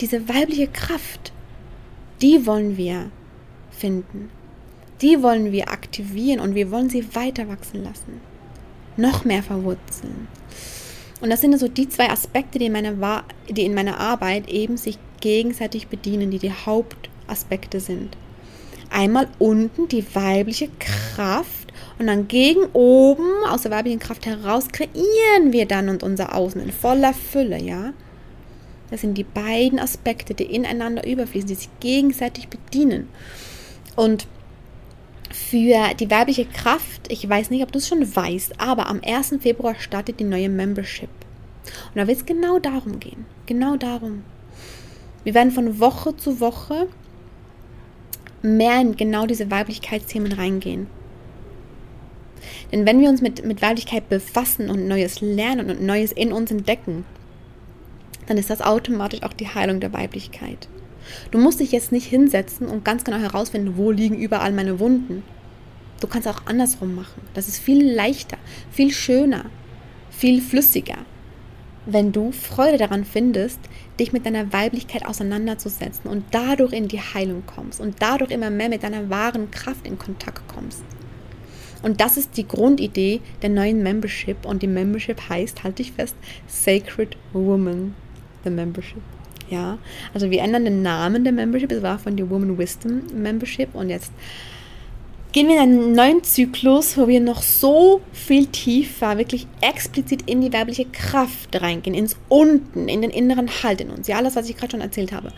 Diese 0.00 0.28
weibliche 0.28 0.68
Kraft, 0.68 1.32
die 2.20 2.46
wollen 2.46 2.76
wir 2.76 3.10
finden. 3.70 4.30
Die 5.00 5.22
wollen 5.22 5.52
wir 5.52 5.70
aktivieren 5.70 6.40
und 6.40 6.54
wir 6.54 6.70
wollen 6.70 6.88
sie 6.88 7.14
weiter 7.14 7.48
wachsen 7.48 7.82
lassen. 7.82 8.20
Noch 8.96 9.24
mehr 9.24 9.42
verwurzeln. 9.42 10.28
Und 11.20 11.30
das 11.30 11.40
sind 11.40 11.58
so 11.58 11.68
die 11.68 11.88
zwei 11.88 12.10
Aspekte, 12.10 12.58
die 12.58 12.66
in 12.66 12.72
meiner, 12.72 13.24
die 13.48 13.64
in 13.64 13.74
meiner 13.74 13.98
Arbeit 13.98 14.48
eben 14.48 14.76
sich 14.76 14.98
gegenseitig 15.20 15.88
bedienen, 15.88 16.30
die 16.30 16.38
die 16.38 16.52
Hauptaspekte 16.52 17.80
sind. 17.80 18.16
Einmal 18.90 19.28
unten 19.38 19.88
die 19.88 20.04
weibliche 20.14 20.68
Kraft 20.78 21.72
und 21.98 22.06
dann 22.06 22.28
gegen 22.28 22.64
oben 22.72 23.44
aus 23.48 23.62
der 23.62 23.70
weiblichen 23.70 23.98
Kraft 23.98 24.26
heraus 24.26 24.68
kreieren 24.68 25.52
wir 25.52 25.66
dann 25.66 25.88
und 25.88 26.02
unser 26.02 26.34
Außen 26.34 26.60
in 26.60 26.72
voller 26.72 27.14
Fülle, 27.14 27.60
ja. 27.60 27.92
Das 28.90 29.00
sind 29.00 29.16
die 29.16 29.24
beiden 29.24 29.78
Aspekte, 29.78 30.34
die 30.34 30.44
ineinander 30.44 31.06
überfließen, 31.06 31.48
die 31.48 31.54
sich 31.54 31.70
gegenseitig 31.80 32.48
bedienen. 32.48 33.08
Und 33.96 34.26
für 35.30 35.94
die 35.98 36.10
weibliche 36.10 36.44
Kraft, 36.44 37.10
ich 37.10 37.28
weiß 37.28 37.50
nicht, 37.50 37.62
ob 37.62 37.72
du 37.72 37.78
es 37.78 37.88
schon 37.88 38.14
weißt, 38.14 38.60
aber 38.60 38.88
am 38.88 39.00
1. 39.04 39.36
Februar 39.40 39.74
startet 39.76 40.20
die 40.20 40.24
neue 40.24 40.48
Membership. 40.48 41.08
Und 41.64 41.96
da 41.96 42.06
wird 42.06 42.18
es 42.18 42.26
genau 42.26 42.58
darum 42.58 43.00
gehen. 43.00 43.24
Genau 43.46 43.76
darum. 43.76 44.22
Wir 45.24 45.34
werden 45.34 45.50
von 45.50 45.80
Woche 45.80 46.16
zu 46.16 46.38
Woche 46.40 46.88
mehr 48.44 48.80
in 48.80 48.96
genau 48.96 49.26
diese 49.26 49.50
Weiblichkeitsthemen 49.50 50.32
reingehen. 50.32 50.86
Denn 52.70 52.86
wenn 52.86 53.00
wir 53.00 53.08
uns 53.08 53.22
mit, 53.22 53.44
mit 53.44 53.62
Weiblichkeit 53.62 54.08
befassen 54.08 54.70
und 54.70 54.86
Neues 54.86 55.20
lernen 55.20 55.70
und 55.70 55.82
Neues 55.82 56.12
in 56.12 56.32
uns 56.32 56.50
entdecken, 56.50 57.04
dann 58.26 58.36
ist 58.36 58.50
das 58.50 58.60
automatisch 58.60 59.22
auch 59.22 59.32
die 59.32 59.48
Heilung 59.48 59.80
der 59.80 59.92
Weiblichkeit. 59.92 60.68
Du 61.30 61.38
musst 61.38 61.60
dich 61.60 61.72
jetzt 61.72 61.92
nicht 61.92 62.06
hinsetzen 62.06 62.66
und 62.66 62.84
ganz 62.84 63.04
genau 63.04 63.18
herausfinden, 63.18 63.76
wo 63.76 63.90
liegen 63.90 64.16
überall 64.16 64.52
meine 64.52 64.80
Wunden. 64.80 65.22
Du 66.00 66.06
kannst 66.06 66.28
auch 66.28 66.46
andersrum 66.46 66.94
machen. 66.94 67.22
Das 67.34 67.48
ist 67.48 67.58
viel 67.58 67.92
leichter, 67.92 68.38
viel 68.70 68.90
schöner, 68.90 69.46
viel 70.10 70.40
flüssiger 70.40 70.98
wenn 71.86 72.12
du 72.12 72.32
Freude 72.32 72.78
daran 72.78 73.04
findest, 73.04 73.60
dich 74.00 74.12
mit 74.12 74.26
deiner 74.26 74.52
Weiblichkeit 74.52 75.06
auseinanderzusetzen 75.06 76.10
und 76.10 76.24
dadurch 76.30 76.72
in 76.72 76.88
die 76.88 77.00
Heilung 77.00 77.42
kommst 77.46 77.80
und 77.80 77.96
dadurch 78.00 78.30
immer 78.30 78.50
mehr 78.50 78.68
mit 78.68 78.82
deiner 78.82 79.10
wahren 79.10 79.50
Kraft 79.50 79.86
in 79.86 79.98
Kontakt 79.98 80.46
kommst. 80.48 80.82
Und 81.82 82.00
das 82.00 82.16
ist 82.16 82.38
die 82.38 82.48
Grundidee 82.48 83.20
der 83.42 83.50
neuen 83.50 83.82
Membership 83.82 84.46
und 84.46 84.62
die 84.62 84.66
Membership 84.66 85.28
heißt, 85.28 85.64
halte 85.64 85.82
ich 85.82 85.92
fest, 85.92 86.16
Sacred 86.46 87.16
Woman, 87.34 87.94
the 88.42 88.50
Membership. 88.50 89.02
Ja, 89.50 89.76
also 90.14 90.30
wir 90.30 90.40
ändern 90.40 90.64
den 90.64 90.80
Namen 90.80 91.24
der 91.24 91.34
Membership, 91.34 91.70
es 91.70 91.82
war 91.82 91.98
von 91.98 92.16
der 92.16 92.30
Woman 92.30 92.56
Wisdom 92.56 93.02
Membership 93.14 93.74
und 93.74 93.90
jetzt 93.90 94.10
gehen 95.34 95.48
wir 95.48 95.56
in 95.56 95.62
einen 95.62 95.92
neuen 95.94 96.22
Zyklus, 96.22 96.96
wo 96.96 97.08
wir 97.08 97.20
noch 97.20 97.42
so 97.42 98.00
viel 98.12 98.46
tiefer, 98.46 99.18
wirklich 99.18 99.48
explizit 99.60 100.30
in 100.30 100.40
die 100.40 100.52
weibliche 100.52 100.84
Kraft 100.84 101.60
reingehen, 101.60 101.92
ins 101.92 102.16
Unten, 102.28 102.86
in 102.86 103.02
den 103.02 103.10
inneren 103.10 103.50
Halt 103.64 103.80
in 103.80 103.90
uns. 103.90 104.06
Ja, 104.06 104.18
alles, 104.18 104.36
was 104.36 104.48
ich 104.48 104.56
gerade 104.56 104.70
schon 104.70 104.80
erzählt 104.80 105.10
habe. 105.10 105.32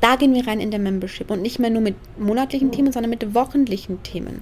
Da 0.00 0.14
gehen 0.14 0.34
wir 0.34 0.46
rein 0.46 0.60
in 0.60 0.70
der 0.70 0.78
Membership 0.78 1.32
und 1.32 1.42
nicht 1.42 1.58
mehr 1.58 1.68
nur 1.68 1.82
mit 1.82 1.96
monatlichen 2.16 2.70
Themen, 2.70 2.92
sondern 2.92 3.10
mit 3.10 3.34
wochentlichen 3.34 4.00
Themen. 4.04 4.40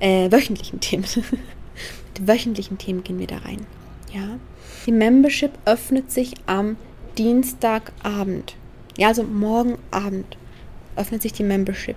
Äh, 0.00 0.30
wöchentlichen 0.30 0.80
Themen. 0.80 1.04
mit 1.16 2.28
wöchentlichen 2.28 2.76
Themen 2.76 3.02
gehen 3.02 3.18
wir 3.18 3.28
da 3.28 3.38
rein. 3.38 3.64
Ja. 4.12 4.38
Die 4.84 4.92
Membership 4.92 5.52
öffnet 5.64 6.12
sich 6.12 6.34
am 6.44 6.76
Dienstagabend. 7.16 8.54
Ja, 8.98 9.08
also 9.08 9.22
morgen 9.22 9.78
Abend 9.90 10.36
öffnet 10.94 11.22
sich 11.22 11.32
die 11.32 11.42
Membership 11.42 11.96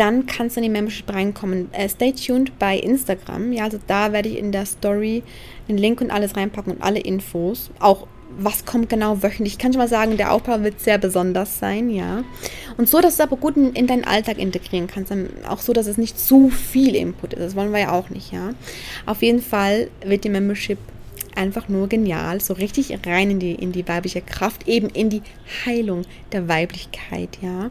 dann 0.00 0.24
kannst 0.24 0.56
du 0.56 0.60
in 0.60 0.64
die 0.64 0.70
Membership 0.70 1.12
reinkommen. 1.12 1.68
Äh, 1.72 1.88
stay 1.88 2.12
tuned 2.12 2.58
bei 2.58 2.78
Instagram. 2.78 3.52
Ja, 3.52 3.64
also 3.64 3.78
da 3.86 4.12
werde 4.12 4.30
ich 4.30 4.38
in 4.38 4.50
der 4.50 4.64
Story 4.64 5.22
den 5.68 5.76
Link 5.76 6.00
und 6.00 6.10
alles 6.10 6.36
reinpacken 6.36 6.72
und 6.72 6.82
alle 6.82 7.00
Infos. 7.00 7.70
Auch 7.80 8.06
was 8.38 8.64
kommt 8.64 8.88
genau 8.88 9.22
wöchentlich. 9.22 9.54
Ich 9.54 9.58
kann 9.58 9.72
schon 9.72 9.80
mal 9.80 9.88
sagen, 9.88 10.16
der 10.16 10.32
Aufbau 10.32 10.62
wird 10.62 10.80
sehr 10.80 10.96
besonders 10.96 11.58
sein, 11.58 11.90
ja. 11.90 12.24
Und 12.78 12.88
so, 12.88 13.00
dass 13.00 13.16
du 13.16 13.22
es 13.22 13.28
aber 13.28 13.36
gut 13.36 13.56
in, 13.56 13.74
in 13.74 13.86
deinen 13.86 14.04
Alltag 14.04 14.38
integrieren 14.38 14.86
kannst. 14.86 15.10
Dann 15.10 15.28
auch 15.46 15.60
so, 15.60 15.74
dass 15.74 15.86
es 15.86 15.98
nicht 15.98 16.18
zu 16.18 16.48
viel 16.48 16.96
Input 16.96 17.34
ist. 17.34 17.42
Das 17.42 17.56
wollen 17.56 17.72
wir 17.72 17.80
ja 17.80 17.92
auch 17.92 18.08
nicht, 18.08 18.32
ja. 18.32 18.54
Auf 19.04 19.20
jeden 19.22 19.42
Fall 19.42 19.90
wird 20.04 20.24
die 20.24 20.30
Membership 20.30 20.78
einfach 21.36 21.68
nur 21.68 21.88
genial, 21.88 22.40
so 22.40 22.54
richtig 22.54 22.96
rein 23.06 23.30
in 23.30 23.38
die, 23.38 23.54
in 23.54 23.72
die 23.72 23.86
weibliche 23.86 24.20
Kraft, 24.20 24.68
eben 24.68 24.88
in 24.88 25.10
die 25.10 25.22
Heilung 25.64 26.02
der 26.32 26.48
Weiblichkeit, 26.48 27.38
ja. 27.40 27.70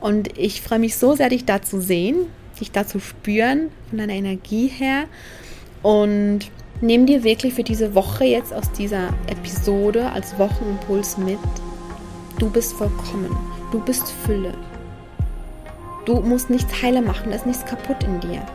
Und 0.00 0.36
ich 0.38 0.62
freue 0.62 0.78
mich 0.78 0.96
so 0.96 1.14
sehr, 1.14 1.28
dich 1.28 1.44
da 1.44 1.62
zu 1.62 1.80
sehen, 1.80 2.26
dich 2.60 2.70
da 2.70 2.86
zu 2.86 3.00
spüren, 3.00 3.70
von 3.88 3.98
deiner 3.98 4.14
Energie 4.14 4.68
her. 4.68 5.04
Und 5.82 6.40
nimm 6.80 7.06
dir 7.06 7.24
wirklich 7.24 7.54
für 7.54 7.64
diese 7.64 7.94
Woche 7.94 8.24
jetzt 8.24 8.52
aus 8.52 8.70
dieser 8.72 9.08
Episode 9.28 10.10
als 10.10 10.38
Wochenimpuls 10.38 11.18
mit. 11.18 11.38
Du 12.38 12.50
bist 12.50 12.74
vollkommen. 12.74 13.36
Du 13.72 13.80
bist 13.80 14.10
Fülle. 14.24 14.54
Du 16.04 16.20
musst 16.20 16.48
nichts 16.48 16.82
heile 16.82 17.02
machen, 17.02 17.30
da 17.30 17.36
ist 17.36 17.46
nichts 17.46 17.66
kaputt 17.66 18.02
in 18.02 18.20
dir. 18.20 18.46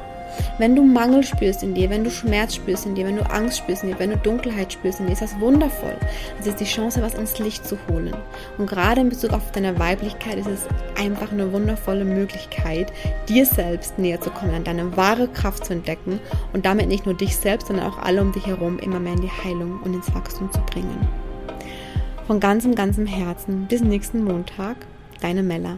Wenn 0.58 0.76
du 0.76 0.84
Mangel 0.84 1.24
spürst 1.24 1.64
in 1.64 1.74
dir, 1.74 1.90
wenn 1.90 2.04
du 2.04 2.12
Schmerz 2.12 2.56
spürst 2.56 2.86
in 2.86 2.96
dir, 2.96 3.06
wenn 3.06 3.18
du 3.18 3.30
Angst 3.30 3.58
spürst 3.58 3.84
in 3.84 3.90
dir, 3.90 4.00
wenn 4.00 4.12
du 4.12 4.18
Dunkelheit 4.18 4.74
spürst 4.74 5.00
in 5.00 5.08
dir, 5.08 5.14
ist 5.14 5.22
das 5.22 5.40
wundervoll. 5.40 5.96
Es 6.40 6.48
ist 6.48 6.60
die 6.60 6.66
Chance, 6.66 7.02
was 7.02 7.16
ins 7.16 7.40
Licht 7.40 7.66
zu 7.66 7.78
holen. 7.90 8.16
Und 8.58 8.70
gerade 8.70 9.02
in 9.02 9.10
Bezug 9.10 9.34
auf 9.34 9.52
deine 9.52 9.80
Weiblichkeit 9.80 10.38
ist 10.38 10.48
es 10.48 10.68
einfach 11.00 11.32
eine 11.32 11.52
wundervolle 11.52 12.06
Möglichkeit, 12.06 12.92
dir 13.28 13.46
selbst 13.46 13.98
näher 14.00 14.22
zu 14.22 14.30
kommen, 14.30 14.54
an 14.54 14.64
deine 14.64 14.96
wahre 14.96 15.28
Kraft 15.28 15.66
zu 15.66 15.74
entdecken 15.74 16.20
und 16.54 16.66
damit 16.66 16.88
nicht 16.88 17.06
nur 17.06 17.16
dich 17.16 17.36
selbst, 17.36 17.68
sondern 17.68 17.88
auch 17.88 17.98
alle 17.98 18.22
um 18.22 18.32
dich 18.32 18.46
herum 18.46 18.80
immer 18.80 19.00
mehr 19.00 19.14
in 19.14 19.22
die 19.22 19.44
Heilung 19.44 19.80
und 19.84 19.94
ins 19.94 20.14
Wachstum 20.14 20.52
zu 20.52 20.60
bringen. 20.62 21.08
Von 22.28 22.40
ganzem, 22.40 22.74
ganzem 22.74 23.06
Herzen 23.06 23.66
bis 23.68 23.82
nächsten 23.82 24.24
Montag, 24.24 24.78
deine 25.22 25.44
Mella. 25.44 25.78